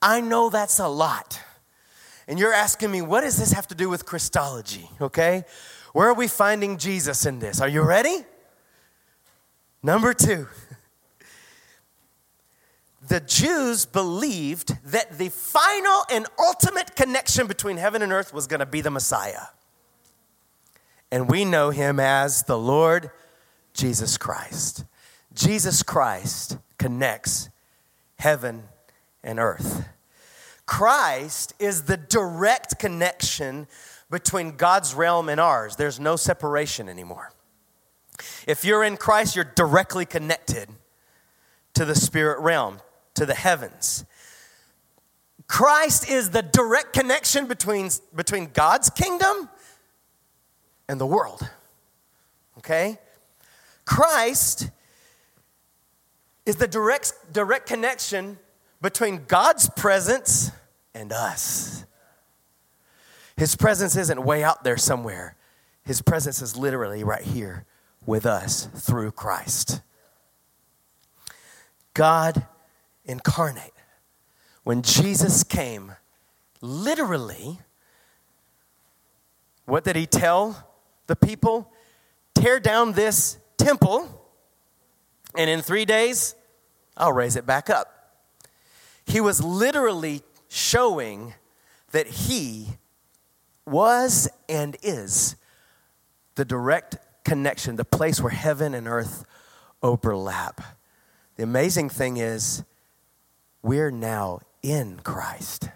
I 0.00 0.20
know 0.20 0.48
that's 0.48 0.78
a 0.78 0.86
lot. 0.86 1.40
And 2.28 2.38
you're 2.38 2.52
asking 2.52 2.92
me, 2.92 3.02
what 3.02 3.22
does 3.22 3.38
this 3.38 3.50
have 3.54 3.66
to 3.68 3.74
do 3.74 3.88
with 3.88 4.06
Christology, 4.06 4.88
okay? 5.00 5.42
Where 5.92 6.08
are 6.08 6.14
we 6.14 6.28
finding 6.28 6.78
Jesus 6.78 7.26
in 7.26 7.40
this? 7.40 7.60
Are 7.60 7.66
you 7.68 7.82
ready? 7.82 8.24
Number 9.82 10.14
two. 10.14 10.46
The 13.08 13.20
Jews 13.20 13.86
believed 13.86 14.76
that 14.90 15.16
the 15.16 15.30
final 15.30 16.04
and 16.12 16.26
ultimate 16.38 16.94
connection 16.94 17.46
between 17.46 17.78
heaven 17.78 18.02
and 18.02 18.12
earth 18.12 18.34
was 18.34 18.46
going 18.46 18.60
to 18.60 18.66
be 18.66 18.82
the 18.82 18.90
Messiah 18.90 19.46
and 21.10 21.30
we 21.30 21.44
know 21.44 21.70
him 21.70 21.98
as 21.98 22.42
the 22.42 22.58
Lord 22.58 23.10
Jesus 23.72 24.18
Christ. 24.18 24.84
Jesus 25.34 25.82
Christ 25.82 26.58
connects 26.78 27.48
heaven 28.18 28.64
and 29.22 29.38
earth. 29.38 29.88
Christ 30.66 31.54
is 31.58 31.84
the 31.84 31.96
direct 31.96 32.78
connection 32.78 33.66
between 34.10 34.56
God's 34.56 34.94
realm 34.94 35.28
and 35.28 35.40
ours. 35.40 35.76
There's 35.76 36.00
no 36.00 36.16
separation 36.16 36.88
anymore. 36.88 37.30
If 38.46 38.64
you're 38.64 38.84
in 38.84 38.96
Christ, 38.96 39.36
you're 39.36 39.44
directly 39.44 40.04
connected 40.04 40.68
to 41.74 41.84
the 41.84 41.94
spirit 41.94 42.40
realm, 42.40 42.80
to 43.14 43.24
the 43.24 43.34
heavens. 43.34 44.04
Christ 45.46 46.10
is 46.10 46.30
the 46.30 46.42
direct 46.42 46.92
connection 46.92 47.46
between, 47.46 47.90
between 48.14 48.50
God's 48.52 48.90
kingdom 48.90 49.48
and 50.88 51.00
the 51.00 51.06
world. 51.06 51.48
Okay? 52.58 52.98
Christ 53.84 54.70
is 56.46 56.56
the 56.56 56.68
direct, 56.68 57.12
direct 57.32 57.66
connection 57.66 58.38
between 58.80 59.24
God's 59.26 59.68
presence 59.70 60.50
and 60.94 61.12
us. 61.12 61.84
His 63.36 63.54
presence 63.54 63.96
isn't 63.96 64.24
way 64.24 64.42
out 64.42 64.64
there 64.64 64.76
somewhere. 64.76 65.36
His 65.84 66.02
presence 66.02 66.42
is 66.42 66.56
literally 66.56 67.04
right 67.04 67.22
here 67.22 67.64
with 68.04 68.26
us 68.26 68.66
through 68.74 69.12
Christ. 69.12 69.80
God 71.94 72.46
incarnate. 73.04 73.72
When 74.64 74.82
Jesus 74.82 75.44
came, 75.44 75.92
literally, 76.60 77.60
what 79.64 79.84
did 79.84 79.96
he 79.96 80.06
tell 80.06 80.67
the 81.08 81.16
people, 81.16 81.72
tear 82.34 82.60
down 82.60 82.92
this 82.92 83.38
temple, 83.56 84.08
and 85.36 85.50
in 85.50 85.60
three 85.60 85.84
days, 85.84 86.36
I'll 86.96 87.12
raise 87.12 87.34
it 87.34 87.44
back 87.44 87.68
up. 87.68 88.14
He 89.04 89.20
was 89.20 89.42
literally 89.42 90.22
showing 90.48 91.34
that 91.90 92.06
he 92.06 92.68
was 93.66 94.28
and 94.48 94.76
is 94.82 95.36
the 96.36 96.44
direct 96.44 96.96
connection, 97.24 97.76
the 97.76 97.84
place 97.84 98.20
where 98.20 98.30
heaven 98.30 98.74
and 98.74 98.86
earth 98.86 99.24
overlap. 99.82 100.60
The 101.36 101.42
amazing 101.42 101.88
thing 101.88 102.16
is, 102.16 102.64
we're 103.62 103.90
now 103.90 104.40
in 104.62 105.00
Christ. 105.00 105.68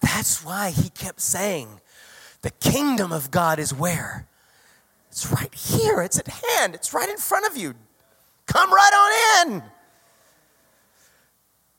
That's 0.00 0.44
why 0.44 0.70
he 0.70 0.90
kept 0.90 1.20
saying, 1.20 1.68
The 2.42 2.50
kingdom 2.50 3.12
of 3.12 3.30
God 3.30 3.58
is 3.58 3.72
where? 3.72 4.26
It's 5.10 5.30
right 5.30 5.54
here, 5.54 6.02
it's 6.02 6.18
at 6.18 6.28
hand, 6.28 6.74
it's 6.74 6.94
right 6.94 7.08
in 7.08 7.16
front 7.16 7.46
of 7.46 7.56
you. 7.56 7.74
Come 8.46 8.72
right 8.72 9.46
on 9.46 9.52
in. 9.52 9.62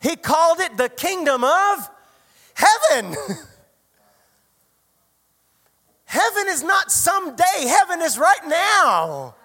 He 0.01 0.15
called 0.15 0.59
it 0.59 0.77
the 0.77 0.89
kingdom 0.89 1.43
of 1.43 1.89
heaven. 2.53 3.15
heaven 6.05 6.43
is 6.47 6.63
not 6.63 6.91
someday, 6.91 7.67
heaven 7.67 8.01
is 8.01 8.17
right 8.17 8.47
now. 8.47 9.35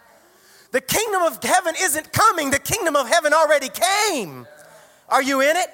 The 0.72 0.80
kingdom 0.80 1.22
of 1.22 1.42
heaven 1.42 1.74
isn't 1.80 2.12
coming, 2.12 2.50
the 2.50 2.58
kingdom 2.58 2.96
of 2.96 3.08
heaven 3.08 3.32
already 3.32 3.68
came. 3.68 4.46
Are 5.08 5.22
you 5.22 5.40
in 5.40 5.56
it? 5.56 5.70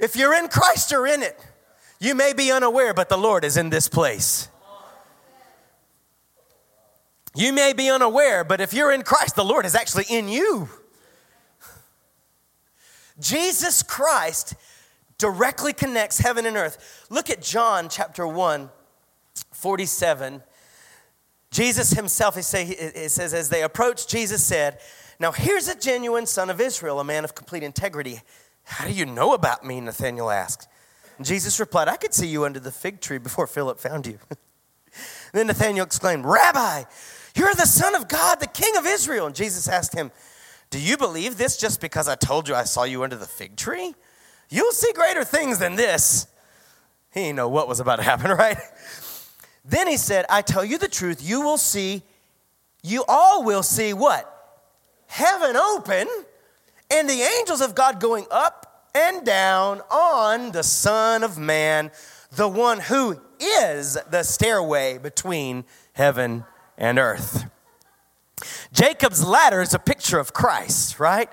If 0.00 0.16
you're 0.16 0.34
in 0.34 0.48
Christ, 0.48 0.90
you're 0.90 1.06
in 1.06 1.22
it. 1.22 1.38
You 2.00 2.14
may 2.14 2.32
be 2.32 2.50
unaware, 2.50 2.92
but 2.94 3.08
the 3.08 3.16
Lord 3.16 3.44
is 3.44 3.56
in 3.56 3.70
this 3.70 3.88
place. 3.88 4.48
You 7.34 7.52
may 7.52 7.72
be 7.72 7.90
unaware, 7.90 8.44
but 8.44 8.60
if 8.60 8.72
you're 8.72 8.92
in 8.92 9.02
Christ, 9.02 9.34
the 9.34 9.44
Lord 9.44 9.66
is 9.66 9.74
actually 9.74 10.04
in 10.08 10.28
you. 10.28 10.68
Jesus 13.18 13.82
Christ 13.82 14.54
directly 15.18 15.72
connects 15.72 16.18
heaven 16.18 16.46
and 16.46 16.56
earth. 16.56 17.06
Look 17.10 17.30
at 17.30 17.42
John 17.42 17.88
chapter 17.88 18.26
1, 18.26 18.70
47. 19.52 20.42
Jesus 21.50 21.90
himself, 21.90 22.34
he 22.34 22.42
say, 22.42 22.66
it 22.66 23.10
says, 23.10 23.32
as 23.32 23.48
they 23.48 23.62
approached, 23.62 24.08
Jesus 24.08 24.44
said, 24.44 24.78
Now 25.20 25.32
here's 25.32 25.68
a 25.68 25.78
genuine 25.78 26.26
son 26.26 26.50
of 26.50 26.60
Israel, 26.60 26.98
a 26.98 27.04
man 27.04 27.24
of 27.24 27.34
complete 27.34 27.62
integrity. 27.62 28.20
How 28.64 28.86
do 28.86 28.92
you 28.92 29.06
know 29.06 29.34
about 29.34 29.64
me? 29.64 29.80
Nathanael 29.80 30.30
asked. 30.30 30.68
Jesus 31.22 31.60
replied, 31.60 31.88
I 31.88 31.96
could 31.96 32.14
see 32.14 32.26
you 32.26 32.44
under 32.44 32.60
the 32.60 32.72
fig 32.72 33.00
tree 33.00 33.18
before 33.18 33.46
Philip 33.46 33.78
found 33.78 34.06
you. 34.06 34.18
then 35.32 35.46
Nathanael 35.46 35.84
exclaimed, 35.84 36.24
Rabbi, 36.24 36.84
you're 37.36 37.54
the 37.54 37.66
Son 37.66 37.94
of 37.94 38.08
God, 38.08 38.40
the 38.40 38.46
King 38.46 38.76
of 38.76 38.86
Israel. 38.86 39.26
And 39.26 39.34
Jesus 39.34 39.68
asked 39.68 39.94
him, 39.94 40.10
Do 40.70 40.80
you 40.80 40.96
believe 40.96 41.36
this 41.36 41.56
just 41.56 41.80
because 41.80 42.08
I 42.08 42.14
told 42.14 42.48
you 42.48 42.54
I 42.54 42.64
saw 42.64 42.84
you 42.84 43.02
under 43.04 43.16
the 43.16 43.26
fig 43.26 43.56
tree? 43.56 43.94
You'll 44.50 44.72
see 44.72 44.92
greater 44.92 45.24
things 45.24 45.58
than 45.58 45.76
this. 45.76 46.26
He 47.12 47.20
didn't 47.20 47.36
know 47.36 47.48
what 47.48 47.68
was 47.68 47.80
about 47.80 47.96
to 47.96 48.02
happen, 48.02 48.30
right? 48.36 48.58
Then 49.64 49.88
he 49.88 49.96
said, 49.96 50.26
I 50.28 50.42
tell 50.42 50.64
you 50.64 50.78
the 50.78 50.88
truth, 50.88 51.22
you 51.22 51.40
will 51.40 51.58
see, 51.58 52.02
you 52.82 53.04
all 53.08 53.44
will 53.44 53.62
see 53.62 53.94
what? 53.94 54.30
Heaven 55.06 55.56
open 55.56 56.06
and 56.90 57.08
the 57.08 57.22
angels 57.38 57.60
of 57.60 57.74
God 57.74 58.00
going 58.00 58.26
up 58.30 58.63
and 58.94 59.24
down 59.26 59.80
on 59.90 60.52
the 60.52 60.62
Son 60.62 61.22
of 61.22 61.36
Man, 61.36 61.90
the 62.30 62.48
one 62.48 62.80
who 62.80 63.20
is 63.40 63.98
the 64.10 64.22
stairway 64.22 64.98
between 64.98 65.64
heaven 65.92 66.44
and 66.78 66.98
earth. 66.98 67.44
Jacob's 68.72 69.26
ladder 69.26 69.60
is 69.60 69.74
a 69.74 69.78
picture 69.78 70.18
of 70.18 70.32
Christ, 70.32 70.98
right? 70.98 71.28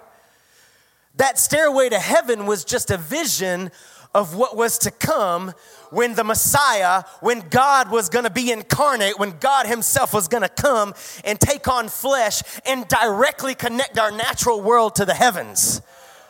That 1.16 1.38
stairway 1.38 1.90
to 1.90 2.00
heaven 2.00 2.46
was 2.46 2.64
just 2.64 2.90
a 2.90 2.98
vision 2.98 3.72
of 4.14 4.36
what 4.36 4.58
was 4.58 4.78
to 4.80 4.92
come 4.92 5.54
when 5.90 6.16
the 6.16 6.24
Messiah, 6.24 7.04
when 7.22 7.42
God 7.50 7.90
was 7.90 8.10
gonna 8.10 8.30
be 8.30 8.52
incarnate, 8.52 9.18
when 9.18 9.38
God 9.40 9.68
Himself 9.68 10.14
was 10.14 10.28
gonna 10.28 10.50
come 10.50 10.94
and 11.24 11.40
take 11.40 11.68
on 11.68 11.88
flesh 11.88 12.42
and 12.66 12.88
directly 12.88 13.56
connect 13.56 13.98
our 13.98 14.12
natural 14.12 14.62
world 14.62 14.96
to 14.96 15.06
the 15.06 15.14
heavens. 15.14 15.82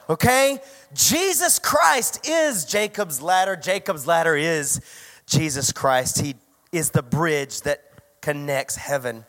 Okay? 0.10 0.60
Jesus 0.94 1.60
Christ 1.60 2.28
is 2.28 2.66
Jacob's 2.66 3.22
ladder. 3.22 3.56
Jacob's 3.56 4.06
ladder 4.06 4.36
is 4.36 4.82
Jesus 5.26 5.72
Christ. 5.72 6.22
He 6.22 6.36
is 6.72 6.92
the 6.92 7.04
bridge 7.04 7.62
that 7.62 7.84
connects 8.22 8.76
heaven 8.76 9.26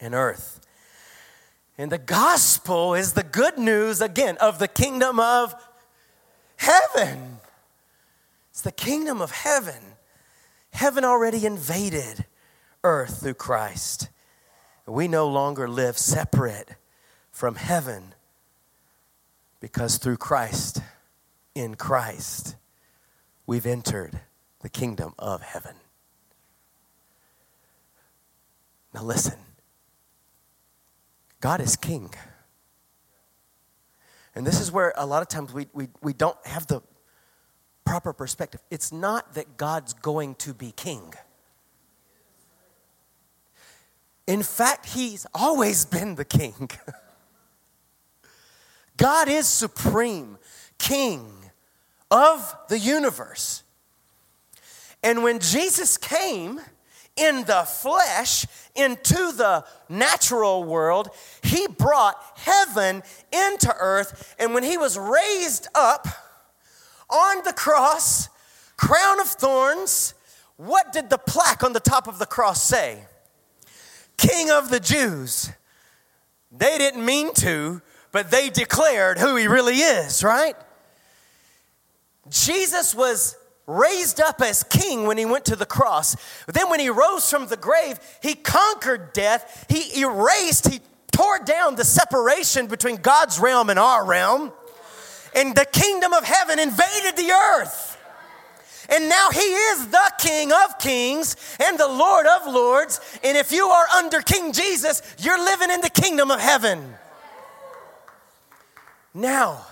and 0.00 0.14
earth. 0.14 0.60
And 1.76 1.90
the 1.90 1.98
gospel 1.98 2.94
is 2.94 3.14
the 3.14 3.22
good 3.22 3.58
news, 3.58 4.00
again, 4.00 4.36
of 4.38 4.58
the 4.58 4.68
kingdom 4.68 5.18
of 5.18 5.54
heaven. 6.56 7.38
It's 8.50 8.60
the 8.60 8.72
kingdom 8.72 9.20
of 9.20 9.30
heaven. 9.30 9.96
Heaven 10.72 11.04
already 11.04 11.46
invaded 11.46 12.26
earth 12.84 13.22
through 13.22 13.34
Christ. 13.34 14.08
We 14.86 15.08
no 15.08 15.28
longer 15.28 15.68
live 15.68 15.96
separate 15.96 16.74
from 17.30 17.54
heaven 17.54 18.14
because 19.60 19.98
through 19.98 20.16
Christ, 20.16 20.80
in 21.54 21.74
Christ, 21.74 22.56
we've 23.46 23.66
entered 23.66 24.20
the 24.60 24.68
kingdom 24.68 25.14
of 25.18 25.42
heaven. 25.42 25.74
Now, 28.92 29.04
listen 29.04 29.38
God 31.40 31.60
is 31.60 31.76
king. 31.76 32.12
And 34.34 34.46
this 34.46 34.60
is 34.60 34.70
where 34.70 34.92
a 34.96 35.06
lot 35.06 35.22
of 35.22 35.28
times 35.28 35.52
we, 35.52 35.66
we, 35.72 35.88
we 36.02 36.12
don't 36.12 36.36
have 36.46 36.66
the 36.66 36.82
proper 37.84 38.12
perspective. 38.12 38.60
It's 38.70 38.92
not 38.92 39.34
that 39.34 39.56
God's 39.56 39.92
going 39.94 40.36
to 40.36 40.54
be 40.54 40.72
king. 40.72 41.14
In 44.26 44.42
fact, 44.42 44.86
He's 44.86 45.26
always 45.34 45.84
been 45.84 46.14
the 46.14 46.24
king. 46.24 46.70
God 49.00 49.30
is 49.30 49.48
supreme, 49.48 50.36
king 50.78 51.32
of 52.10 52.54
the 52.68 52.78
universe. 52.78 53.62
And 55.02 55.22
when 55.22 55.38
Jesus 55.38 55.96
came 55.96 56.60
in 57.16 57.44
the 57.44 57.62
flesh 57.62 58.44
into 58.74 59.32
the 59.32 59.64
natural 59.88 60.64
world, 60.64 61.08
he 61.42 61.66
brought 61.66 62.22
heaven 62.36 63.02
into 63.32 63.74
earth. 63.80 64.36
And 64.38 64.52
when 64.52 64.64
he 64.64 64.76
was 64.76 64.98
raised 64.98 65.66
up, 65.74 66.06
on 67.08 67.42
the 67.44 67.52
cross, 67.52 68.28
crown 68.76 69.18
of 69.18 69.26
thorns, 69.26 70.14
what 70.56 70.92
did 70.92 71.10
the 71.10 71.18
plaque 71.18 71.64
on 71.64 71.72
the 71.72 71.80
top 71.80 72.06
of 72.06 72.18
the 72.18 72.26
cross 72.26 72.62
say? 72.62 73.04
King 74.16 74.50
of 74.50 74.70
the 74.70 74.78
Jews. 74.78 75.50
They 76.52 76.78
didn't 76.78 77.04
mean 77.04 77.32
to, 77.34 77.80
but 78.12 78.30
they 78.30 78.50
declared 78.50 79.18
who 79.18 79.36
he 79.36 79.46
really 79.46 79.76
is, 79.76 80.22
right? 80.24 80.56
Jesus 82.28 82.94
was 82.94 83.36
raised 83.66 84.20
up 84.20 84.40
as 84.40 84.62
king 84.64 85.06
when 85.06 85.16
he 85.16 85.24
went 85.24 85.44
to 85.46 85.56
the 85.56 85.66
cross. 85.66 86.16
Then 86.46 86.70
when 86.70 86.80
he 86.80 86.90
rose 86.90 87.30
from 87.30 87.46
the 87.46 87.56
grave, 87.56 87.98
he 88.22 88.34
conquered 88.34 89.12
death. 89.12 89.66
He 89.68 90.00
erased, 90.00 90.68
he 90.68 90.80
tore 91.12 91.38
down 91.38 91.76
the 91.76 91.84
separation 91.84 92.66
between 92.66 92.96
God's 92.96 93.38
realm 93.38 93.70
and 93.70 93.78
our 93.78 94.04
realm 94.04 94.52
and 95.34 95.54
the 95.54 95.66
kingdom 95.66 96.12
of 96.12 96.24
heaven 96.24 96.58
invaded 96.58 97.16
the 97.16 97.30
earth. 97.30 97.98
And 98.88 99.08
now 99.08 99.30
he 99.30 99.38
is 99.38 99.86
the 99.86 100.12
King 100.18 100.50
of 100.52 100.78
kings 100.78 101.36
and 101.60 101.78
the 101.78 101.86
Lord 101.86 102.26
of 102.26 102.52
lords. 102.52 103.00
And 103.22 103.36
if 103.36 103.52
you 103.52 103.66
are 103.66 103.86
under 103.96 104.20
King 104.20 104.52
Jesus, 104.52 105.02
you're 105.18 105.42
living 105.42 105.70
in 105.70 105.80
the 105.80 105.90
kingdom 105.90 106.30
of 106.30 106.40
heaven. 106.40 106.94
Now, 109.12 109.66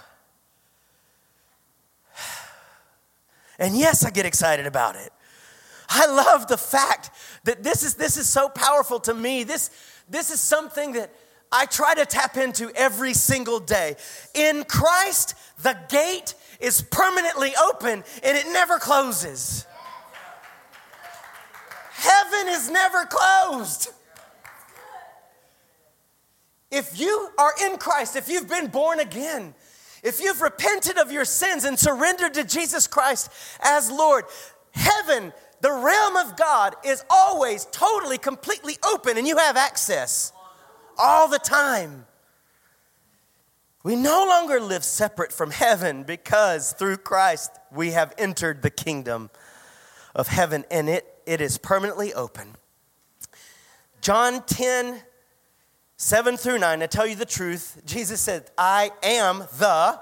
and 3.59 3.77
yes, 3.77 4.05
I 4.05 4.11
get 4.11 4.27
excited 4.27 4.67
about 4.67 4.97
it. 4.97 5.13
I 5.89 6.07
love 6.07 6.49
the 6.49 6.59
fact 6.59 7.11
that 7.45 7.63
this 7.63 7.83
is, 7.83 7.95
this 7.95 8.17
is 8.17 8.29
so 8.29 8.49
powerful 8.49 9.01
to 9.01 9.15
me. 9.15 9.45
This, 9.45 9.71
this 10.09 10.31
is 10.31 10.41
something 10.41 10.93
that 10.93 11.13
I 11.51 11.65
try 11.67 11.95
to 11.95 12.05
tap 12.05 12.37
into 12.37 12.71
every 12.75 13.15
single 13.15 13.59
day. 13.59 13.97
In 14.35 14.65
Christ, 14.65 15.35
the 15.63 15.77
gate 15.89 16.35
is 16.61 16.83
permanently 16.83 17.53
open 17.57 18.05
and 18.23 18.37
it 18.37 18.47
never 18.53 18.79
closes. 18.79 19.67
Heaven 21.93 22.49
is 22.49 22.71
never 22.71 23.07
closed. 23.07 23.91
If 26.71 27.01
you 27.01 27.31
are 27.39 27.53
in 27.65 27.79
Christ, 27.79 28.17
if 28.17 28.29
you've 28.29 28.49
been 28.49 28.67
born 28.67 29.01
again, 29.01 29.55
if 30.03 30.21
you've 30.21 30.41
repented 30.41 30.99
of 30.99 31.11
your 31.11 31.25
sins 31.25 31.65
and 31.65 31.79
surrendered 31.79 32.35
to 32.35 32.45
Jesus 32.45 32.87
Christ 32.87 33.31
as 33.61 33.91
Lord, 33.91 34.25
heaven, 34.73 35.33
the 35.61 35.73
realm 35.73 36.17
of 36.17 36.37
God, 36.37 36.77
is 36.85 37.05
always 37.11 37.67
totally, 37.73 38.19
completely 38.19 38.77
open 38.93 39.17
and 39.17 39.27
you 39.27 39.39
have 39.39 39.57
access 39.57 40.33
all 40.99 41.29
the 41.29 41.39
time. 41.39 42.07
We 43.83 43.97
no 43.97 44.27
longer 44.29 44.61
live 44.61 44.85
separate 44.85 45.33
from 45.33 45.51
heaven 45.51 46.03
because 46.03 46.73
through 46.73 46.99
Christ 46.99 47.53
we 47.73 47.93
have 47.93 48.13
entered 48.19 48.63
the 48.63 48.71
kingdom 48.71 49.31
of 50.15 50.29
heaven 50.29 50.65
and 50.71 50.89
it, 50.89 51.07
it 51.27 51.41
is 51.41 51.59
permanently 51.59 52.13
open. 52.13 52.57
John 54.01 54.45
10, 54.45 55.01
7 56.01 56.37
through 56.37 56.61
9, 56.61 56.81
I 56.81 56.87
tell 56.87 57.09
you 57.09 57.17
the 57.17 57.27
truth, 57.27 57.83
Jesus 57.85 58.21
said, 58.21 58.53
I 58.57 58.93
am 59.03 59.41
the, 59.59 59.99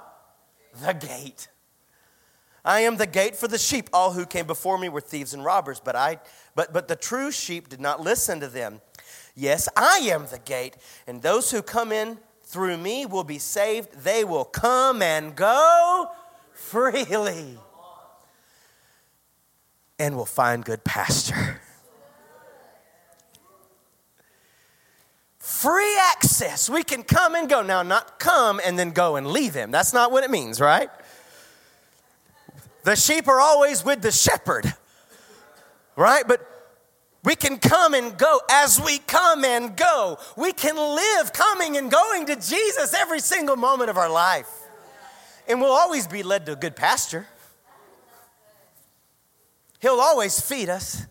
the 0.85 0.93
gate. 0.93 1.49
I 2.67 2.81
am 2.81 2.99
the 2.99 3.07
gate 3.07 3.35
for 3.35 3.49
the 3.49 3.57
sheep. 3.57 3.89
All 3.95 4.13
who 4.13 4.27
came 4.27 4.47
before 4.47 4.77
me 4.77 4.91
were 4.91 5.01
thieves 5.01 5.33
and 5.33 5.43
robbers, 5.43 5.81
but 5.81 5.97
I 5.97 6.19
but 6.55 6.73
but 6.73 6.89
the 6.89 6.97
true 6.97 7.31
sheep 7.31 7.69
did 7.69 7.81
not 7.81 8.01
listen 8.01 8.41
to 8.41 8.49
them. 8.49 8.83
Yes, 9.35 9.69
I 9.77 10.01
am 10.11 10.27
the 10.27 10.41
gate, 10.41 10.77
and 11.07 11.23
those 11.23 11.51
who 11.51 11.63
come 11.63 11.93
in 11.93 12.19
through 12.43 12.77
me 12.77 13.07
will 13.07 13.25
be 13.25 13.39
saved. 13.39 14.03
They 14.03 14.25
will 14.25 14.45
come 14.45 15.01
and 15.01 15.35
go 15.35 16.11
freely 16.53 17.57
and 19.99 20.17
will 20.17 20.27
find 20.27 20.65
good 20.65 20.85
pasture. 20.85 21.61
Free 25.57 25.97
access. 26.13 26.69
We 26.69 26.83
can 26.83 27.03
come 27.03 27.35
and 27.35 27.49
go. 27.49 27.63
Now, 27.63 27.83
not 27.83 28.19
come 28.19 28.61
and 28.63 28.79
then 28.79 28.91
go 28.91 29.17
and 29.17 29.27
leave 29.27 29.55
him. 29.55 29.71
That's 29.71 29.95
not 29.95 30.13
what 30.13 30.23
it 30.23 30.31
means, 30.31 30.61
right? 30.61 30.91
The 32.85 32.95
sheep 32.95 33.27
are 33.27 33.41
always 33.41 33.83
with 33.83 34.03
the 34.03 34.13
shepherd, 34.13 34.75
right? 35.97 36.25
But 36.29 36.47
we 37.25 37.37
can 37.37 37.57
come 37.57 37.95
and 37.95 38.19
go 38.19 38.39
as 38.51 38.79
we 38.79 38.99
come 38.99 39.47
and 39.47 39.75
go. 39.75 40.19
We 40.37 40.53
can 40.53 40.77
live 40.77 41.33
coming 41.33 41.79
and 41.79 41.91
going 41.91 42.27
to 42.27 42.37
Jesus 42.37 42.93
every 42.93 43.21
single 43.21 43.57
moment 43.57 43.89
of 43.89 43.97
our 43.97 44.11
life. 44.11 44.51
And 45.49 45.59
we'll 45.59 45.73
always 45.73 46.07
be 46.07 46.23
led 46.23 46.45
to 46.47 46.53
a 46.53 46.57
good 46.57 46.77
pasture. 46.77 47.27
He'll 49.81 50.01
always 50.01 50.39
feed 50.39 50.69
us, 50.69 51.07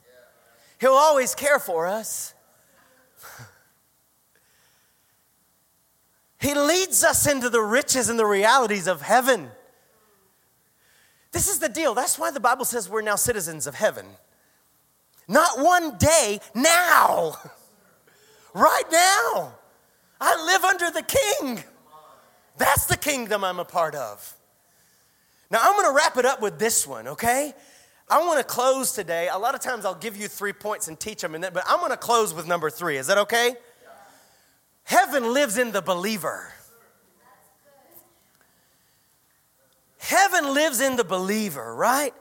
He'll 0.79 0.91
always 0.91 1.33
care 1.33 1.57
for 1.57 1.87
us. 1.87 2.35
He 6.39 6.53
leads 6.53 7.03
us 7.03 7.27
into 7.27 7.49
the 7.49 7.61
riches 7.61 8.09
and 8.09 8.19
the 8.19 8.25
realities 8.25 8.87
of 8.87 9.01
heaven. 9.01 9.49
This 11.31 11.49
is 11.49 11.59
the 11.59 11.69
deal. 11.69 11.93
That's 11.93 12.17
why 12.17 12.31
the 12.31 12.39
Bible 12.39 12.65
says 12.65 12.89
we're 12.89 13.01
now 13.01 13.15
citizens 13.15 13.67
of 13.67 13.75
heaven. 13.75 14.05
Not 15.27 15.59
one 15.59 15.97
day, 15.97 16.39
now. 16.53 17.35
right 18.53 18.83
now. 18.91 19.53
I 20.21 20.45
live 20.45 20.63
under 20.63 20.91
the 20.91 21.03
king. 21.03 21.63
That's 22.57 22.85
the 22.85 22.97
kingdom 22.97 23.43
I'm 23.43 23.59
a 23.59 23.65
part 23.65 23.95
of. 23.95 24.33
Now, 25.51 25.59
I'm 25.61 25.73
going 25.73 25.85
to 25.85 25.95
wrap 25.95 26.17
it 26.17 26.25
up 26.25 26.41
with 26.41 26.57
this 26.57 26.87
one, 26.87 27.07
okay? 27.09 27.53
I 28.09 28.19
want 28.19 28.39
to 28.39 28.45
close 28.45 28.91
today. 28.91 29.27
A 29.31 29.37
lot 29.37 29.55
of 29.55 29.61
times 29.61 29.83
I'll 29.83 29.95
give 29.95 30.15
you 30.15 30.27
three 30.27 30.53
points 30.53 30.87
and 30.87 30.99
teach 30.99 31.21
them, 31.21 31.33
but 31.33 31.63
I'm 31.67 31.79
going 31.79 31.91
to 31.91 31.97
close 31.97 32.33
with 32.33 32.47
number 32.47 32.69
three. 32.69 32.97
Is 32.97 33.07
that 33.07 33.17
okay? 33.19 33.55
Heaven 34.85 35.33
lives 35.33 35.57
in 35.57 35.71
the 35.71 35.81
believer. 35.81 36.53
Heaven 39.97 40.53
lives 40.53 40.79
in 40.79 40.95
the 40.95 41.03
believer, 41.03 41.75
right? 41.75 42.13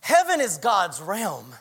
Heaven 0.00 0.40
is 0.40 0.58
God's 0.58 1.00
realm. 1.00 1.54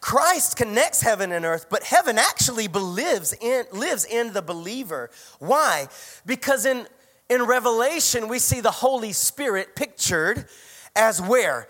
Christ 0.00 0.56
connects 0.56 1.02
heaven 1.02 1.30
and 1.30 1.44
earth, 1.44 1.66
but 1.70 1.84
heaven 1.84 2.18
actually 2.18 2.66
lives 2.68 3.32
in, 3.40 3.64
lives 3.72 4.04
in 4.04 4.32
the 4.32 4.42
believer. 4.42 5.10
Why? 5.38 5.86
Because 6.26 6.66
in, 6.66 6.86
in 7.28 7.44
Revelation, 7.44 8.28
we 8.28 8.38
see 8.40 8.60
the 8.60 8.70
Holy 8.70 9.12
Spirit 9.12 9.76
pictured 9.76 10.46
as 10.96 11.22
where? 11.22 11.68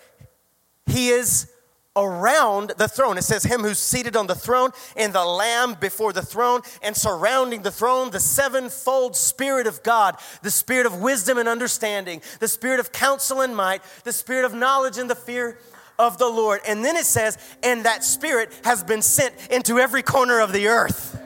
He 0.87 1.11
is 1.11 1.51
around 1.97 2.73
the 2.79 2.89
throne. 2.89 3.19
It 3.19 3.23
says, 3.23 3.43
Him 3.43 3.63
who's 3.63 3.79
seated 3.79 4.17
on 4.17 4.27
the 4.27 4.35
throne, 4.35 4.71
and 4.97 5.13
the 5.13 5.25
Lamb 5.25 5.77
before 5.81 6.13
the 6.13 6.23
throne, 6.23 6.61
and 6.83 6.97
surrounding 6.97 7.63
the 7.63 7.71
throne, 7.71 8.11
the 8.11 8.21
sevenfold 8.21 9.17
Spirit 9.17 9.67
of 9.67 9.83
God, 9.83 10.17
the 10.43 10.51
Spirit 10.51 10.87
of 10.87 11.01
wisdom 11.01 11.39
and 11.39 11.49
understanding, 11.49 12.23
the 12.39 12.49
Spirit 12.49 12.81
of 12.81 12.93
counsel 12.93 13.41
and 13.41 13.57
might, 13.57 13.83
the 14.05 14.13
Spirit 14.13 14.45
of 14.45 14.55
knowledge 14.55 14.99
and 14.99 15.11
the 15.11 15.15
fear 15.15 15.59
of 15.99 16.17
the 16.19 16.29
Lord. 16.29 16.61
And 16.67 16.85
then 16.85 16.97
it 16.97 17.07
says, 17.07 17.37
And 17.63 17.85
that 17.85 18.05
Spirit 18.05 18.59
has 18.65 18.85
been 18.85 19.03
sent 19.03 19.35
into 19.51 19.79
every 19.79 20.03
corner 20.03 20.41
of 20.41 20.53
the 20.53 20.69
earth. 20.69 21.21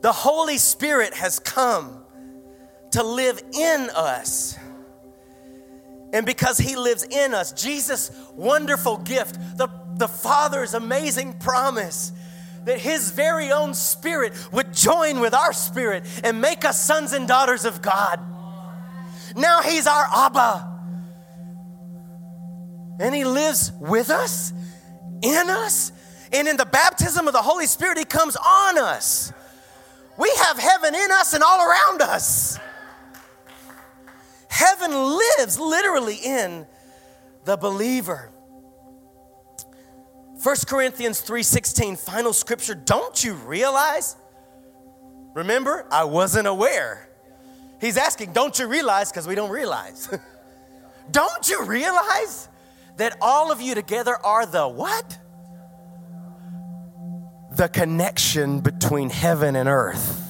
The 0.00 0.12
Holy 0.12 0.58
Spirit 0.58 1.12
has 1.14 1.38
come 1.38 2.04
to 2.92 3.02
live 3.02 3.42
in 3.52 3.90
us. 3.94 4.56
And 6.12 6.24
because 6.24 6.58
he 6.58 6.76
lives 6.76 7.04
in 7.04 7.34
us, 7.34 7.52
Jesus' 7.52 8.10
wonderful 8.34 8.98
gift, 8.98 9.38
the, 9.56 9.68
the 9.96 10.08
Father's 10.08 10.74
amazing 10.74 11.34
promise 11.34 12.12
that 12.64 12.78
his 12.80 13.10
very 13.10 13.50
own 13.52 13.74
spirit 13.74 14.32
would 14.52 14.72
join 14.72 15.20
with 15.20 15.34
our 15.34 15.52
spirit 15.52 16.04
and 16.24 16.40
make 16.40 16.64
us 16.64 16.82
sons 16.82 17.12
and 17.12 17.28
daughters 17.28 17.64
of 17.64 17.82
God. 17.82 18.20
Now 19.36 19.62
he's 19.62 19.86
our 19.86 20.06
Abba. 20.12 20.76
And 23.00 23.14
he 23.14 23.24
lives 23.24 23.72
with 23.80 24.10
us, 24.10 24.52
in 25.22 25.50
us, 25.50 25.92
and 26.32 26.48
in 26.48 26.56
the 26.56 26.66
baptism 26.66 27.26
of 27.26 27.32
the 27.32 27.42
Holy 27.42 27.66
Spirit, 27.66 27.96
he 27.96 28.04
comes 28.04 28.36
on 28.36 28.78
us. 28.78 29.32
We 30.18 30.30
have 30.46 30.58
heaven 30.58 30.94
in 30.94 31.12
us 31.12 31.32
and 31.32 31.42
all 31.42 31.60
around 31.60 32.02
us. 32.02 32.58
Heaven 34.50 34.92
lives 34.92 35.58
literally 35.58 36.16
in 36.16 36.66
the 37.44 37.56
believer. 37.56 38.30
1 40.42 40.56
Corinthians 40.66 41.20
3:16 41.20 41.96
final 41.98 42.32
scripture 42.32 42.74
don't 42.74 43.24
you 43.24 43.34
realize 43.34 44.14
Remember 45.34 45.84
I 45.90 46.04
wasn't 46.04 46.46
aware 46.46 47.08
He's 47.80 47.96
asking 47.96 48.32
don't 48.32 48.56
you 48.56 48.68
realize 48.68 49.10
because 49.10 49.26
we 49.26 49.34
don't 49.34 49.50
realize 49.50 50.08
Don't 51.10 51.48
you 51.48 51.64
realize 51.64 52.48
that 52.96 53.16
all 53.20 53.50
of 53.50 53.60
you 53.60 53.74
together 53.74 54.16
are 54.16 54.44
the 54.44 54.68
what? 54.68 55.18
The 57.52 57.68
connection 57.68 58.60
between 58.60 59.10
heaven 59.10 59.56
and 59.56 59.68
earth. 59.68 60.27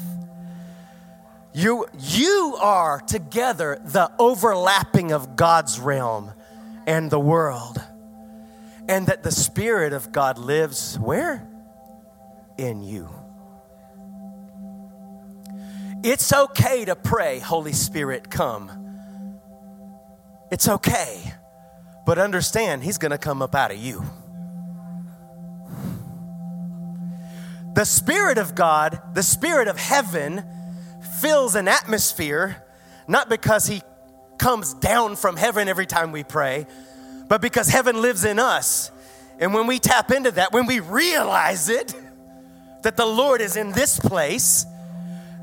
You, 1.54 1.86
you 1.98 2.56
are 2.60 3.00
together 3.00 3.80
the 3.84 4.10
overlapping 4.18 5.12
of 5.12 5.36
God's 5.36 5.80
realm 5.80 6.32
and 6.86 7.10
the 7.10 7.18
world. 7.18 7.80
And 8.88 9.06
that 9.06 9.22
the 9.22 9.32
Spirit 9.32 9.92
of 9.92 10.12
God 10.12 10.38
lives 10.38 10.98
where? 10.98 11.46
In 12.56 12.82
you. 12.82 13.08
It's 16.02 16.32
okay 16.32 16.84
to 16.84 16.96
pray, 16.96 17.38
Holy 17.38 17.72
Spirit, 17.72 18.30
come. 18.30 18.70
It's 20.50 20.68
okay. 20.68 21.34
But 22.06 22.18
understand, 22.18 22.84
He's 22.84 22.98
going 22.98 23.10
to 23.10 23.18
come 23.18 23.42
up 23.42 23.54
out 23.54 23.70
of 23.70 23.76
you. 23.76 24.02
The 27.74 27.84
Spirit 27.84 28.38
of 28.38 28.54
God, 28.54 29.00
the 29.12 29.22
Spirit 29.22 29.68
of 29.68 29.76
heaven, 29.76 30.44
fills 31.20 31.54
an 31.54 31.68
atmosphere, 31.68 32.62
not 33.06 33.28
because 33.28 33.66
He 33.66 33.82
comes 34.38 34.74
down 34.74 35.16
from 35.16 35.36
heaven 35.36 35.68
every 35.68 35.86
time 35.86 36.12
we 36.12 36.24
pray, 36.24 36.66
but 37.28 37.40
because 37.40 37.68
heaven 37.68 38.00
lives 38.00 38.24
in 38.24 38.38
us. 38.38 38.90
And 39.38 39.54
when 39.54 39.66
we 39.66 39.78
tap 39.78 40.10
into 40.10 40.30
that, 40.32 40.52
when 40.52 40.66
we 40.66 40.80
realize 40.80 41.68
it, 41.68 41.94
that 42.82 42.96
the 42.96 43.06
Lord 43.06 43.40
is 43.40 43.56
in 43.56 43.72
this 43.72 43.98
place, 43.98 44.64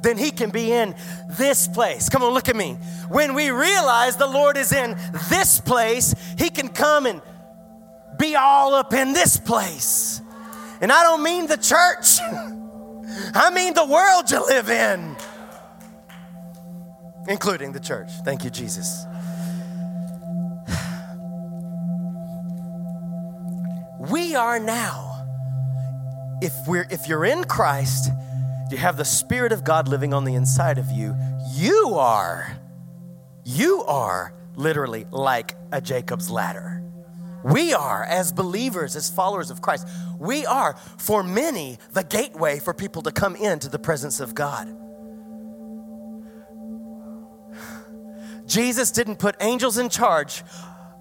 then 0.02 0.18
He 0.18 0.32
can 0.32 0.50
be 0.50 0.72
in 0.72 0.96
this 1.30 1.68
place. 1.68 2.10
Come 2.10 2.24
on, 2.24 2.34
look 2.34 2.50
at 2.50 2.56
me. 2.56 2.74
When 3.10 3.34
we 3.34 3.52
realize 3.52 4.18
the 4.18 4.28
Lord 4.28 4.58
is 4.58 4.72
in 4.72 4.98
this 5.30 5.60
place, 5.60 6.16
He 6.38 6.50
can 6.50 6.70
come 6.70 7.06
and 7.06 7.22
be 8.18 8.36
all 8.36 8.74
up 8.74 8.94
in 8.94 9.14
this 9.14 9.38
place. 9.38 10.22
And 10.82 10.92
I 10.92 11.04
don't 11.04 11.24
mean 11.24 11.48
the 11.48 11.58
church, 11.58 12.20
I 13.34 13.50
mean 13.50 13.74
the 13.74 13.86
world 13.86 14.30
you 14.32 14.46
live 14.46 14.70
in 14.70 15.15
including 17.28 17.72
the 17.72 17.80
church. 17.80 18.10
Thank 18.24 18.44
you, 18.44 18.50
Jesus. 18.50 19.06
We 24.12 24.36
are 24.36 24.60
now, 24.60 25.26
if, 26.42 26.54
we're, 26.68 26.86
if 26.92 27.08
you're 27.08 27.26
in 27.26 27.44
Christ, 27.46 28.12
you 28.70 28.78
have 28.78 28.98
the 28.98 29.06
Spirit 29.06 29.52
of 29.52 29.64
God 29.64 29.88
living 29.88 30.14
on 30.14 30.26
the 30.26 30.36
inside 30.36 30.78
of 30.78 30.92
you, 30.92 31.16
you 31.54 31.96
are, 31.96 32.56
you 33.44 33.84
are 33.84 34.34
literally 34.56 35.08
like 35.10 35.56
a 35.72 35.82
Jacob's 35.82 36.30
ladder. 36.30 36.84
We 37.44 37.74
are, 37.74 38.04
as 38.04 38.32
believers, 38.32 38.96
as 38.96 39.10
followers 39.10 39.52
of 39.52 39.62
Christ, 39.62 39.88
we 40.20 40.46
are, 40.46 40.76
for 40.98 41.24
many, 41.24 41.78
the 41.94 42.04
gateway 42.04 42.60
for 42.60 42.74
people 42.74 43.04
to 43.04 43.12
come 43.12 43.36
into 43.36 43.70
the 43.70 43.80
presence 43.80 44.20
of 44.20 44.34
God. 44.34 44.76
Jesus 48.46 48.92
didn't 48.92 49.18
put 49.18 49.36
angels 49.42 49.78
in 49.78 49.90
charge 49.90 50.44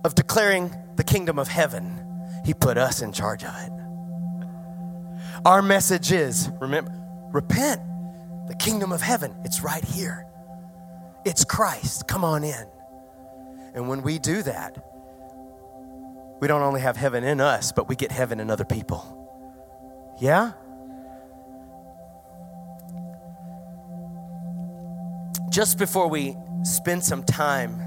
of 0.04 0.14
declaring 0.14 0.74
the 0.96 1.04
kingdom 1.04 1.38
of 1.38 1.48
heaven, 1.48 2.00
He 2.44 2.54
put 2.54 2.78
us 2.78 3.02
in 3.02 3.12
charge 3.12 3.44
of 3.44 3.54
it. 3.56 3.70
Our 5.44 5.62
message 5.62 6.12
is 6.12 6.50
remember, 6.60 6.92
repent. 7.32 7.80
The 8.48 8.54
kingdom 8.56 8.92
of 8.92 9.00
heaven, 9.00 9.34
it's 9.44 9.62
right 9.62 9.84
here. 9.84 10.26
It's 11.24 11.44
Christ. 11.44 12.06
Come 12.06 12.24
on 12.24 12.44
in. 12.44 12.66
And 13.74 13.88
when 13.88 14.02
we 14.02 14.18
do 14.18 14.42
that, 14.42 14.76
we 16.40 16.48
don't 16.48 16.62
only 16.62 16.82
have 16.82 16.96
heaven 16.96 17.24
in 17.24 17.40
us, 17.40 17.72
but 17.72 17.88
we 17.88 17.96
get 17.96 18.12
heaven 18.12 18.40
in 18.40 18.50
other 18.50 18.64
people. 18.64 19.20
Yeah? 20.20 20.52
Just 25.50 25.78
before 25.78 26.08
we 26.08 26.36
spend 26.64 27.04
some 27.04 27.22
time 27.22 27.80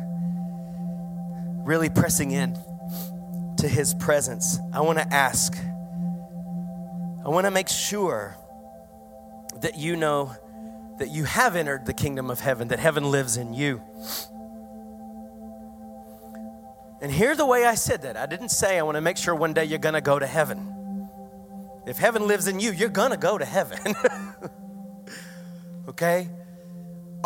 really 1.65 1.89
pressing 1.89 2.31
in 2.31 2.57
to 3.57 3.67
His 3.67 3.93
presence, 3.95 4.59
I 4.73 4.81
want 4.81 4.99
to 4.99 5.13
ask, 5.13 5.57
I 7.25 7.29
want 7.29 7.45
to 7.45 7.51
make 7.51 7.67
sure 7.67 8.37
that 9.61 9.77
you 9.77 9.95
know 9.95 10.35
that 10.99 11.09
you 11.09 11.25
have 11.25 11.55
entered 11.55 11.85
the 11.85 11.93
kingdom 11.93 12.29
of 12.29 12.39
heaven, 12.39 12.69
that 12.69 12.79
heaven 12.79 13.11
lives 13.11 13.37
in 13.37 13.53
you. 13.53 13.81
And 17.01 17.11
hear 17.11 17.35
the 17.35 17.45
way 17.45 17.65
I 17.65 17.75
said 17.75 18.01
that. 18.03 18.17
I 18.17 18.25
didn't 18.25 18.49
say 18.49 18.79
I 18.79 18.81
want 18.81 18.95
to 18.95 19.01
make 19.01 19.17
sure 19.17 19.35
one 19.35 19.53
day 19.53 19.65
you're 19.65 19.77
going 19.77 19.93
to 19.93 20.01
go 20.01 20.17
to 20.17 20.25
heaven. 20.25 21.09
If 21.85 21.97
heaven 21.97 22.27
lives 22.27 22.47
in 22.47 22.59
you, 22.59 22.71
you're 22.71 22.89
going 22.89 23.11
to 23.11 23.17
go 23.17 23.37
to 23.37 23.45
heaven. 23.45 23.95
okay? 25.89 26.27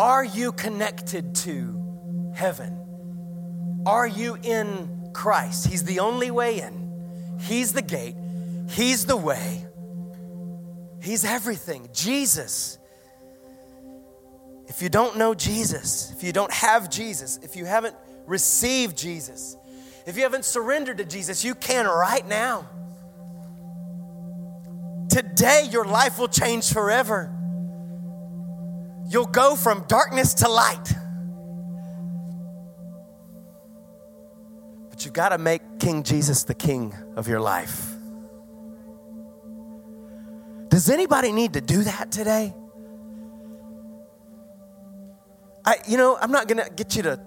Are 0.01 0.23
you 0.23 0.51
connected 0.51 1.35
to 1.35 2.31
heaven? 2.33 3.83
Are 3.85 4.07
you 4.07 4.35
in 4.41 5.11
Christ? 5.13 5.67
He's 5.67 5.83
the 5.83 5.99
only 5.99 6.31
way 6.31 6.59
in, 6.59 7.37
He's 7.39 7.71
the 7.71 7.83
gate, 7.83 8.15
He's 8.67 9.05
the 9.05 9.15
way, 9.15 9.63
He's 11.03 11.23
everything. 11.23 11.87
Jesus. 11.93 12.79
If 14.65 14.81
you 14.81 14.89
don't 14.89 15.19
know 15.19 15.35
Jesus, 15.35 16.11
if 16.17 16.23
you 16.23 16.31
don't 16.31 16.51
have 16.51 16.89
Jesus, 16.89 17.37
if 17.43 17.55
you 17.55 17.65
haven't 17.65 17.95
received 18.25 18.97
Jesus, 18.97 19.55
if 20.07 20.17
you 20.17 20.23
haven't 20.23 20.45
surrendered 20.45 20.97
to 20.97 21.05
Jesus, 21.05 21.45
you 21.45 21.53
can 21.53 21.85
right 21.85 22.27
now. 22.27 22.67
Today, 25.09 25.67
your 25.69 25.85
life 25.85 26.17
will 26.17 26.27
change 26.27 26.73
forever 26.73 27.37
you'll 29.07 29.25
go 29.25 29.55
from 29.55 29.85
darkness 29.87 30.35
to 30.35 30.49
light. 30.49 30.93
But 34.89 35.05
you've 35.05 35.13
got 35.13 35.29
to 35.29 35.37
make 35.37 35.61
King 35.79 36.03
Jesus 36.03 36.43
the 36.43 36.53
king 36.53 36.93
of 37.15 37.27
your 37.27 37.39
life. 37.39 37.91
Does 40.69 40.89
anybody 40.89 41.31
need 41.31 41.53
to 41.53 41.61
do 41.61 41.83
that 41.83 42.11
today? 42.11 42.53
I, 45.65 45.75
you 45.87 45.97
know, 45.97 46.17
I'm 46.19 46.31
not 46.31 46.47
going 46.47 46.63
to 46.63 46.71
get 46.71 46.95
you 46.95 47.03
to 47.03 47.19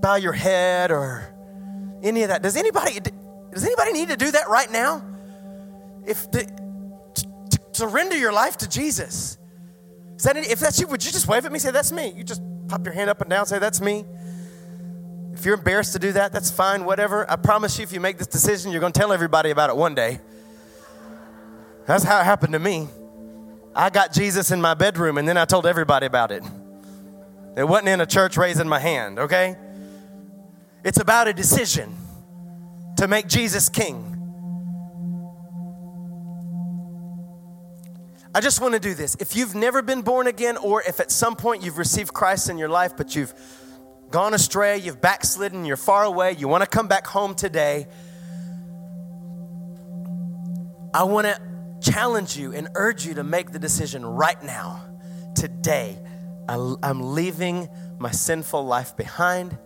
bow 0.00 0.16
your 0.16 0.32
head 0.32 0.90
or 0.90 1.34
any 2.02 2.22
of 2.22 2.28
that. 2.28 2.42
Does 2.42 2.56
anybody 2.56 3.00
does 3.50 3.64
anybody 3.64 3.92
need 3.92 4.08
to 4.08 4.16
do 4.16 4.30
that 4.30 4.48
right 4.48 4.70
now? 4.70 5.02
If 6.06 6.30
the, 6.30 6.44
to, 7.14 7.22
to 7.50 7.60
surrender 7.72 8.16
your 8.16 8.32
life 8.32 8.58
to 8.58 8.68
Jesus. 8.68 9.38
Is 10.16 10.22
that 10.22 10.36
any, 10.36 10.46
if 10.48 10.58
that's 10.60 10.80
you, 10.80 10.86
would 10.88 11.04
you 11.04 11.12
just 11.12 11.28
wave 11.28 11.44
at 11.44 11.52
me? 11.52 11.58
Say 11.58 11.70
that's 11.70 11.92
me. 11.92 12.12
You 12.16 12.24
just 12.24 12.42
pop 12.68 12.84
your 12.84 12.94
hand 12.94 13.10
up 13.10 13.20
and 13.20 13.30
down. 13.30 13.46
Say 13.46 13.58
that's 13.58 13.80
me. 13.80 14.04
If 15.32 15.44
you're 15.44 15.54
embarrassed 15.54 15.92
to 15.92 15.98
do 15.98 16.12
that, 16.12 16.32
that's 16.32 16.50
fine. 16.50 16.86
Whatever. 16.86 17.30
I 17.30 17.36
promise 17.36 17.78
you, 17.78 17.82
if 17.82 17.92
you 17.92 18.00
make 18.00 18.16
this 18.16 18.26
decision, 18.26 18.72
you're 18.72 18.80
going 18.80 18.92
to 18.92 18.98
tell 18.98 19.12
everybody 19.12 19.50
about 19.50 19.68
it 19.68 19.76
one 19.76 19.94
day. 19.94 20.20
That's 21.86 22.02
how 22.02 22.20
it 22.20 22.24
happened 22.24 22.54
to 22.54 22.58
me. 22.58 22.88
I 23.74 23.90
got 23.90 24.12
Jesus 24.12 24.50
in 24.50 24.60
my 24.62 24.72
bedroom, 24.72 25.18
and 25.18 25.28
then 25.28 25.36
I 25.36 25.44
told 25.44 25.66
everybody 25.66 26.06
about 26.06 26.32
it. 26.32 26.42
It 27.56 27.64
wasn't 27.68 27.88
in 27.88 28.00
a 28.00 28.06
church 28.06 28.38
raising 28.38 28.66
my 28.66 28.80
hand, 28.80 29.18
okay? 29.18 29.56
It's 30.82 30.98
about 30.98 31.28
a 31.28 31.34
decision 31.34 31.94
to 32.96 33.06
make 33.06 33.28
Jesus 33.28 33.68
king. 33.68 34.15
I 38.36 38.40
just 38.40 38.60
want 38.60 38.74
to 38.74 38.80
do 38.80 38.92
this. 38.92 39.16
If 39.18 39.34
you've 39.34 39.54
never 39.54 39.80
been 39.80 40.02
born 40.02 40.26
again, 40.26 40.58
or 40.58 40.82
if 40.82 41.00
at 41.00 41.10
some 41.10 41.36
point 41.36 41.62
you've 41.62 41.78
received 41.78 42.12
Christ 42.12 42.50
in 42.50 42.58
your 42.58 42.68
life, 42.68 42.92
but 42.94 43.16
you've 43.16 43.32
gone 44.10 44.34
astray, 44.34 44.76
you've 44.76 45.00
backslidden, 45.00 45.64
you're 45.64 45.78
far 45.78 46.04
away, 46.04 46.32
you 46.32 46.46
want 46.46 46.62
to 46.62 46.68
come 46.68 46.86
back 46.86 47.06
home 47.06 47.34
today, 47.34 47.86
I 50.92 51.04
want 51.04 51.28
to 51.28 51.40
challenge 51.80 52.36
you 52.36 52.52
and 52.52 52.68
urge 52.74 53.06
you 53.06 53.14
to 53.14 53.24
make 53.24 53.52
the 53.52 53.58
decision 53.58 54.04
right 54.04 54.42
now, 54.42 54.86
today. 55.34 55.98
I'm 56.46 57.14
leaving 57.14 57.70
my 57.98 58.10
sinful 58.10 58.66
life 58.66 58.98
behind 58.98 59.56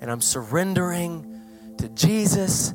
and 0.00 0.08
I'm 0.08 0.20
surrendering 0.20 1.40
to 1.78 1.88
Jesus. 1.88 2.72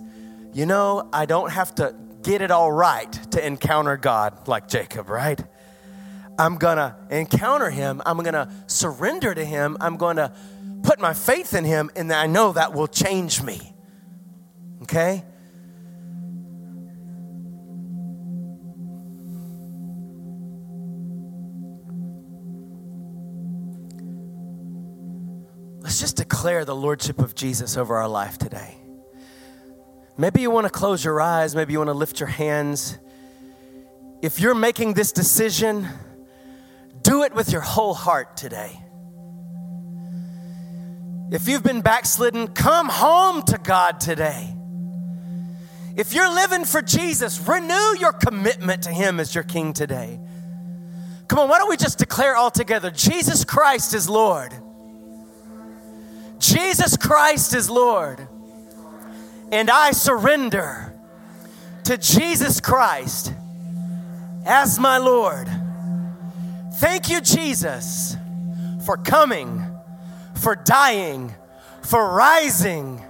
You 0.51 0.65
know, 0.65 1.07
I 1.13 1.26
don't 1.26 1.49
have 1.49 1.74
to 1.76 1.95
get 2.24 2.41
it 2.41 2.51
all 2.51 2.71
right 2.71 3.11
to 3.32 3.45
encounter 3.45 3.97
God 3.97 4.47
like 4.47 4.67
Jacob, 4.67 5.09
right? 5.09 5.39
I'm 6.39 6.57
gonna 6.57 6.97
encounter 7.09 7.69
him. 7.69 8.01
I'm 8.05 8.17
gonna 8.17 8.51
surrender 8.67 9.36
to 9.36 9.45
him. 9.45 9.78
I'm 9.80 9.97
gonna 9.97 10.34
put 10.82 10.99
my 10.99 11.13
faith 11.13 11.53
in 11.53 11.63
him, 11.63 11.91
and 11.95 12.11
I 12.11 12.28
know 12.28 12.53
that 12.53 12.74
will 12.74 12.88
change 12.88 13.41
me. 13.43 13.74
Okay? 14.84 15.24
Let's 25.82 25.99
just 25.99 26.17
declare 26.17 26.65
the 26.65 26.76
Lordship 26.76 27.19
of 27.19 27.36
Jesus 27.36 27.78
over 27.78 27.97
our 27.97 28.07
life 28.07 28.38
today. 28.38 28.82
Maybe 30.18 30.41
you 30.41 30.51
want 30.51 30.66
to 30.66 30.72
close 30.72 31.03
your 31.03 31.20
eyes, 31.22 31.55
maybe 31.55 31.74
you 31.74 31.80
want 31.80 31.89
to 31.89 31.93
lift 31.93 32.20
your 32.20 32.30
hands. 32.30 32.97
If 34.22 34.39
you're 34.39 34.55
making 34.55 34.93
this 34.93 35.11
decision, 35.11 35.88
do 37.01 37.24
it 37.24 37.34
with 37.34 37.51
your 37.51 37.61
whole 37.61 37.93
heart 37.93 38.38
today. 38.38 38.80
If 41.32 41.47
you've 41.47 41.64
been 41.64 41.82
backslidden, 41.82 42.49
come 42.49 42.89
home 42.89 43.41
to 43.43 43.57
God 43.57 43.99
today. 43.99 44.55
If 45.95 46.14
you're 46.14 46.34
living 46.34 46.64
for 46.66 46.82
Jesus, 46.82 47.39
renew 47.47 47.97
your 47.99 48.14
commitment 48.14 48.84
to 48.84 48.91
Him 48.91 49.20
as 49.20 49.34
your 49.34 49.43
King 49.43 49.74
today. 49.74 50.20
Come 51.28 51.39
on, 51.39 51.49
why 51.49 51.57
don't 51.57 51.70
we 51.70 51.78
just 51.78 51.97
declare 51.97 52.36
all 52.36 52.51
together 52.51 52.91
Jesus 52.91 53.43
Christ 53.43 53.93
is 53.93 54.07
Lord? 54.07 54.53
Jesus 56.38 56.97
Christ 56.97 57.55
is 57.55 57.70
Lord. 57.70 58.28
And 59.52 59.70
I 59.70 59.91
surrender 59.91 60.94
to 61.84 61.98
Jesus 61.98 62.60
Christ 62.60 63.34
as 64.46 64.80
my 64.80 64.98
Lord. 64.98 65.48
Thank 66.76 67.10
you, 67.10 67.22
Jesus, 67.22 68.18
for 68.86 68.98
coming, 68.98 69.64
for 70.36 70.56
dying, 70.56 71.34
for 71.82 72.14
rising, 72.14 73.02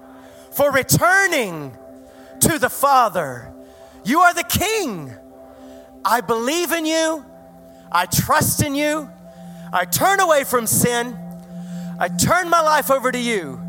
for 0.51 0.71
returning 0.71 1.75
to 2.41 2.59
the 2.59 2.69
Father. 2.69 3.53
You 4.03 4.19
are 4.19 4.33
the 4.33 4.43
King. 4.43 5.13
I 6.03 6.21
believe 6.21 6.71
in 6.71 6.85
you. 6.85 7.25
I 7.91 8.05
trust 8.05 8.61
in 8.61 8.75
you. 8.75 9.09
I 9.71 9.85
turn 9.85 10.19
away 10.19 10.43
from 10.43 10.67
sin. 10.67 11.17
I 11.99 12.09
turn 12.09 12.49
my 12.49 12.61
life 12.61 12.91
over 12.91 13.11
to 13.11 13.19
you. 13.19 13.61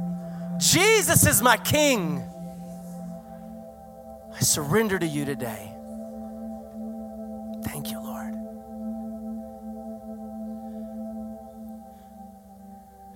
Jesus 0.59 1.27
is 1.27 1.41
my 1.41 1.57
King. 1.57 2.23
I 4.35 4.41
surrender 4.41 4.99
to 4.99 5.07
you 5.07 5.25
today. 5.25 5.73
Thank 7.65 7.91
you, 7.91 8.01
Lord. 8.03 8.35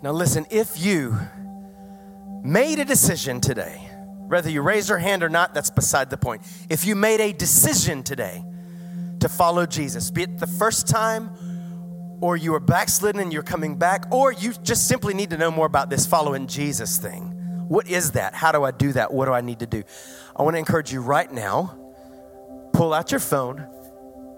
Now, 0.02 0.12
listen, 0.12 0.46
if 0.50 0.80
you 0.80 1.18
made 2.42 2.78
a 2.78 2.84
decision 2.84 3.40
today, 3.40 3.90
whether 4.28 4.48
you 4.48 4.62
raise 4.62 4.88
your 4.88 4.98
hand 4.98 5.22
or 5.22 5.28
not, 5.28 5.54
that's 5.54 5.70
beside 5.70 6.10
the 6.10 6.16
point. 6.16 6.42
If 6.68 6.84
you 6.84 6.94
made 6.94 7.20
a 7.20 7.32
decision 7.32 8.02
today 8.02 8.44
to 9.20 9.28
follow 9.28 9.66
Jesus, 9.66 10.10
be 10.10 10.22
it 10.22 10.38
the 10.38 10.46
first 10.46 10.86
time 10.86 11.30
or 12.20 12.36
you 12.36 12.54
are 12.54 12.60
backslidden 12.60 13.20
and 13.20 13.32
you're 13.32 13.42
coming 13.42 13.76
back, 13.76 14.06
or 14.10 14.32
you 14.32 14.52
just 14.62 14.88
simply 14.88 15.14
need 15.14 15.30
to 15.30 15.36
know 15.36 15.50
more 15.50 15.66
about 15.66 15.88
this 15.88 16.06
following 16.06 16.46
Jesus 16.46 16.98
thing. 16.98 17.37
What 17.68 17.88
is 17.88 18.12
that? 18.12 18.34
How 18.34 18.52
do 18.52 18.64
I 18.64 18.70
do 18.70 18.92
that? 18.92 19.12
What 19.12 19.26
do 19.26 19.32
I 19.32 19.40
need 19.40 19.60
to 19.60 19.66
do? 19.66 19.84
I 20.34 20.42
want 20.42 20.54
to 20.54 20.58
encourage 20.58 20.92
you 20.92 21.00
right 21.00 21.30
now 21.30 21.78
pull 22.78 22.94
out 22.94 23.10
your 23.10 23.18
phone 23.18 23.66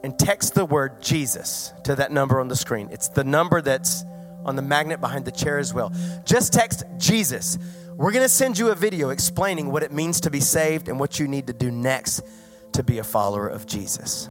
and 0.02 0.18
text 0.18 0.54
the 0.54 0.64
word 0.64 1.02
Jesus 1.02 1.74
to 1.84 1.94
that 1.96 2.10
number 2.10 2.40
on 2.40 2.48
the 2.48 2.56
screen. 2.56 2.88
It's 2.90 3.08
the 3.08 3.22
number 3.22 3.60
that's 3.60 4.02
on 4.46 4.56
the 4.56 4.62
magnet 4.62 4.98
behind 4.98 5.26
the 5.26 5.30
chair 5.30 5.58
as 5.58 5.74
well. 5.74 5.92
Just 6.24 6.52
text 6.52 6.84
Jesus. 6.96 7.58
We're 7.96 8.12
going 8.12 8.24
to 8.24 8.30
send 8.30 8.58
you 8.58 8.70
a 8.70 8.74
video 8.74 9.10
explaining 9.10 9.70
what 9.70 9.82
it 9.82 9.92
means 9.92 10.22
to 10.22 10.30
be 10.30 10.40
saved 10.40 10.88
and 10.88 10.98
what 10.98 11.18
you 11.18 11.28
need 11.28 11.48
to 11.48 11.52
do 11.52 11.70
next 11.70 12.22
to 12.72 12.82
be 12.82 12.96
a 12.96 13.04
follower 13.04 13.46
of 13.46 13.66
Jesus. 13.66 14.30